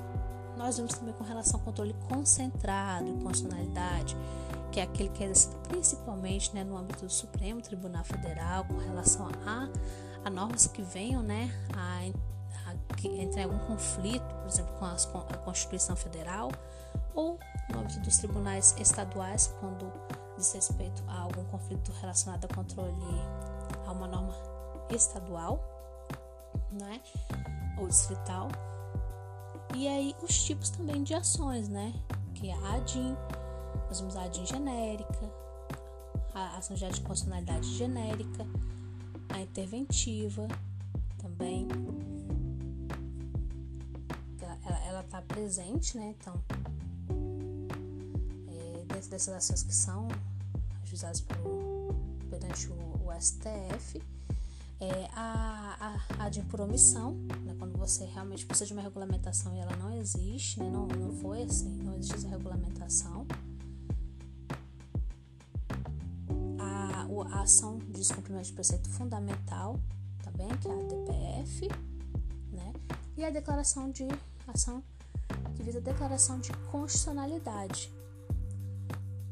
Nós 0.58 0.78
vimos 0.78 0.94
também 0.94 1.14
com 1.14 1.24
relação 1.24 1.60
ao 1.60 1.66
controle 1.66 1.96
concentrado 2.08 3.08
e 3.08 3.24
constitucionalidade, 3.24 4.16
que 4.72 4.80
é 4.80 4.84
aquele 4.84 5.10
que 5.10 5.24
é 5.24 5.28
exercido 5.28 5.56
principalmente 5.68 6.54
né, 6.54 6.64
no 6.64 6.78
âmbito 6.78 7.06
do 7.06 7.12
Supremo 7.12 7.62
Tribunal 7.62 8.04
Federal, 8.04 8.66
com 8.66 8.78
relação 8.78 9.28
a, 9.46 9.70
a 10.24 10.30
normas 10.30 10.68
que 10.68 10.82
venham 10.82 11.24
né, 11.24 11.52
a, 11.74 12.02
a, 12.72 12.96
que 12.96 13.08
entre 13.08 13.44
algum 13.44 13.60
conflito, 13.60 14.24
por 14.24 14.48
exemplo, 14.48 14.74
com, 14.78 14.86
as, 14.86 15.06
com 15.06 15.18
a 15.20 15.38
Constituição 15.38 15.96
Federal 15.96 16.50
ou 17.14 17.40
no 17.70 17.80
âmbito 17.80 18.00
dos 18.00 18.18
tribunais 18.18 18.76
estaduais, 18.80 19.54
quando 19.60 19.92
diz 20.38 20.52
respeito 20.54 21.04
a 21.08 21.22
algum 21.22 21.44
conflito 21.46 21.92
relacionado 22.02 22.46
ao 22.46 22.56
controle 22.56 22.96
a 23.86 23.92
uma 23.92 24.08
norma 24.08 24.34
estadual, 24.90 25.60
né, 26.72 27.02
ou 27.78 27.88
distrital. 27.88 28.48
E 29.76 29.88
aí 29.88 30.16
os 30.22 30.44
tipos 30.44 30.70
também 30.70 31.04
de 31.04 31.14
ações, 31.14 31.70
né, 31.70 31.94
que 32.34 32.50
é 32.50 32.54
a 32.54 32.76
ADIM, 32.76 33.16
nós 33.88 34.00
vamos 34.00 34.16
a 34.16 34.24
ADIM 34.24 34.46
genérica, 34.46 35.30
a 36.34 36.58
ação 36.58 36.76
de 36.76 36.86
constitucionalidade 36.86 37.68
genérica, 37.78 38.46
a 39.30 39.40
interventiva 39.40 40.48
também. 41.18 41.68
Presente, 45.28 45.98
né? 45.98 46.16
Então, 46.20 46.42
dessas 49.12 49.36
ações 49.36 49.64
que 49.64 49.76
são 49.76 50.08
ajuizadas 50.84 51.22
por, 51.22 51.96
perante 52.30 52.68
o, 52.70 53.08
o 53.08 53.22
STF, 53.22 54.02
é 54.80 55.10
a, 55.14 56.00
a, 56.18 56.26
a 56.26 56.30
de 56.30 56.42
por 56.44 56.62
omissão, 56.62 57.14
né, 57.44 57.54
quando 57.60 57.78
você 57.78 58.06
realmente 58.06 58.46
precisa 58.46 58.66
de 58.66 58.74
uma 58.74 58.82
regulamentação 58.82 59.54
e 59.54 59.60
ela 59.60 59.76
não 59.76 59.92
existe, 59.92 60.60
né, 60.60 60.70
não, 60.72 60.88
não 60.88 61.14
foi 61.18 61.44
assim, 61.44 61.70
não 61.84 61.94
existe 61.96 62.16
essa 62.16 62.30
regulamentação. 62.30 63.28
A, 66.58 67.06
a 67.36 67.42
ação 67.42 67.78
de 67.78 67.92
descumprimento 67.92 68.46
de 68.46 68.54
preceito 68.54 68.90
fundamental, 68.90 69.80
também, 70.24 70.48
que 70.58 70.68
é 70.68 70.72
a 70.72 70.84
DPF, 70.84 71.68
né, 72.52 72.74
e 73.18 73.26
a 73.26 73.30
declaração 73.30 73.92
de 73.92 74.08
ação 74.48 74.82
que 75.64 75.80
declaração 75.80 76.40
de 76.40 76.52
constitucionalidade, 76.72 77.92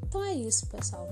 então 0.10 0.24
é 0.24 0.34
isso, 0.34 0.66
pessoal. 0.66 1.08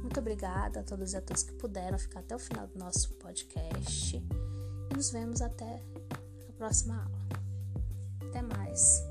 Muito 0.00 0.20
obrigada 0.20 0.78
a 0.78 0.82
todos 0.84 1.12
e 1.12 1.16
a 1.16 1.20
todas 1.20 1.42
que 1.42 1.52
puderam 1.54 1.98
ficar 1.98 2.20
até 2.20 2.36
o 2.36 2.38
final 2.38 2.68
do 2.68 2.78
nosso 2.78 3.12
podcast. 3.14 4.16
E 4.16 4.94
nos 4.94 5.10
vemos 5.10 5.42
até 5.42 5.82
a 6.48 6.52
próxima 6.52 7.02
aula. 7.02 8.28
Até 8.28 8.40
mais. 8.42 9.02